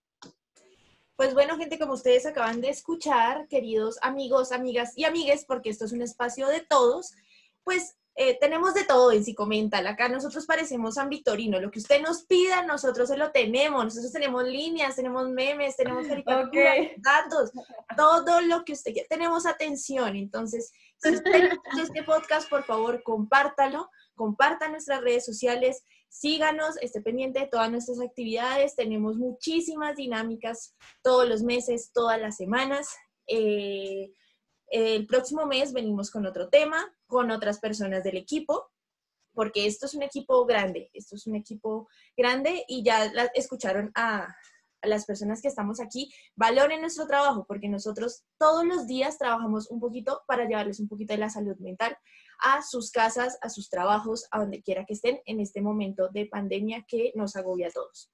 Pues 1.18 1.34
bueno, 1.34 1.56
gente, 1.56 1.80
como 1.80 1.94
ustedes 1.94 2.26
acaban 2.26 2.60
de 2.60 2.68
escuchar, 2.68 3.48
queridos 3.48 3.98
amigos, 4.02 4.52
amigas 4.52 4.92
y 4.94 5.04
amigues, 5.04 5.44
porque 5.44 5.68
esto 5.68 5.84
es 5.84 5.90
un 5.90 6.00
espacio 6.00 6.46
de 6.46 6.60
todos, 6.60 7.12
pues 7.64 7.96
eh, 8.14 8.38
tenemos 8.38 8.72
de 8.72 8.84
todo 8.84 9.10
en 9.10 9.24
Psicomental. 9.24 9.84
Acá 9.88 10.08
nosotros 10.08 10.46
parecemos 10.46 10.94
San 10.94 11.08
Victorino. 11.08 11.58
Lo 11.58 11.72
que 11.72 11.80
usted 11.80 12.00
nos 12.02 12.22
pida, 12.22 12.62
nosotros 12.62 13.08
se 13.08 13.16
lo 13.16 13.32
tenemos. 13.32 13.84
Nosotros 13.84 14.12
tenemos 14.12 14.44
líneas, 14.44 14.94
tenemos 14.94 15.28
memes, 15.28 15.76
tenemos 15.76 16.06
datos, 16.98 17.50
todo 17.96 18.40
lo 18.42 18.64
que 18.64 18.74
usted 18.74 18.92
quiera. 18.92 19.08
Tenemos 19.08 19.44
atención. 19.44 20.14
Entonces, 20.14 20.70
si 20.98 21.10
usted 21.16 21.50
este 21.82 22.04
podcast, 22.04 22.48
por 22.48 22.62
favor, 22.62 23.02
compártalo. 23.02 23.90
Comparta 24.14 24.68
nuestras 24.68 25.00
redes 25.00 25.24
sociales. 25.24 25.82
Síganos, 26.08 26.76
esté 26.80 27.00
pendiente 27.00 27.40
de 27.40 27.46
todas 27.46 27.70
nuestras 27.70 28.00
actividades. 28.00 28.74
Tenemos 28.74 29.16
muchísimas 29.16 29.96
dinámicas 29.96 30.74
todos 31.02 31.28
los 31.28 31.42
meses, 31.42 31.90
todas 31.92 32.20
las 32.20 32.36
semanas. 32.36 32.88
Eh, 33.26 34.12
el 34.70 35.06
próximo 35.06 35.46
mes 35.46 35.72
venimos 35.72 36.10
con 36.10 36.26
otro 36.26 36.48
tema, 36.48 36.94
con 37.06 37.30
otras 37.30 37.58
personas 37.58 38.04
del 38.04 38.16
equipo, 38.16 38.70
porque 39.32 39.66
esto 39.66 39.86
es 39.86 39.94
un 39.94 40.02
equipo 40.02 40.44
grande, 40.46 40.90
esto 40.92 41.16
es 41.16 41.26
un 41.26 41.36
equipo 41.36 41.88
grande 42.16 42.64
y 42.68 42.82
ya 42.82 43.04
escucharon 43.34 43.90
a, 43.94 44.34
las 44.82 45.06
personas 45.06 45.42
que 45.42 45.48
estamos 45.48 45.80
aquí, 45.80 46.12
valoren 46.36 46.80
nuestro 46.80 47.06
trabajo, 47.08 47.44
porque 47.48 47.68
nosotros 47.68 48.22
todos 48.38 48.64
los 48.64 48.86
días 48.86 49.18
trabajamos 49.18 49.68
un 49.70 49.80
poquito 49.80 50.22
para 50.28 50.44
llevarles 50.44 50.78
un 50.78 50.86
poquito 50.86 51.14
de 51.14 51.18
la 51.18 51.30
salud 51.30 51.56
mental 51.58 51.96
a 52.40 52.62
sus 52.62 52.90
casas, 52.90 53.38
a 53.42 53.48
sus 53.48 53.68
trabajos, 53.68 54.26
a 54.30 54.40
donde 54.40 54.62
quiera 54.62 54.84
que 54.84 54.94
estén 54.94 55.20
en 55.26 55.40
este 55.40 55.60
momento 55.60 56.08
de 56.08 56.26
pandemia 56.26 56.84
que 56.88 57.12
nos 57.14 57.36
agobia 57.36 57.68
a 57.68 57.72
todos. 57.72 58.10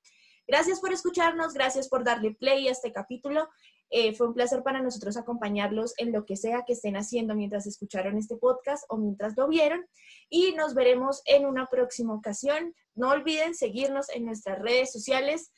Gracias 0.47 0.81
por 0.81 0.93
escucharnos, 0.93 1.55
gracias 1.55 1.89
por 1.89 2.05
darle 2.05 2.35
play 2.35 2.69
a 2.69 2.73
este 2.73 2.93
capítulo. 2.93 3.49
Eh, 3.91 4.15
fue 4.15 4.27
un 4.27 4.35
placer 4.35 4.63
para 4.63 4.83
nosotros 4.83 5.17
acompañarlos 5.17 5.95
en 5.99 6.13
lo 6.13 6.27
que 6.27 6.37
sea 6.37 6.65
que 6.67 6.73
estén 6.73 6.97
haciendo 6.97 7.35
mientras 7.35 7.67
escucharon 7.67 8.19
este 8.19 8.37
podcast 8.37 8.85
o 8.89 8.97
mientras 8.97 9.35
lo 9.37 9.49
vieron. 9.49 9.87
Y 10.29 10.53
nos 10.53 10.75
veremos 10.75 11.23
en 11.27 11.47
una 11.47 11.67
próxima 11.67 12.15
ocasión. 12.15 12.75
No 12.95 13.11
olviden 13.11 13.55
seguirnos 13.55 14.09
en 14.11 14.25
nuestras 14.27 14.59
redes 14.59 14.93
sociales 14.93 15.53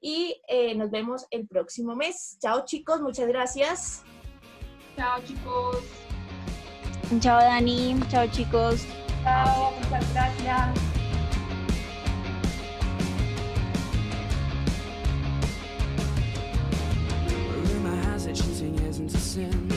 y 0.00 0.40
eh, 0.48 0.74
nos 0.74 0.90
vemos 0.90 1.26
el 1.30 1.46
próximo 1.46 1.94
mes. 1.96 2.38
Chao 2.40 2.64
chicos, 2.64 3.00
muchas 3.00 3.28
gracias. 3.28 4.02
Chao 4.96 5.20
chicos. 5.24 6.05
Chao 7.20 7.40
Dani, 7.40 8.00
chao 8.10 8.26
chicos. 8.26 8.84
Chao, 9.22 9.72
muchas 9.80 10.12
gracias. 10.12 10.96
sin 19.36 19.75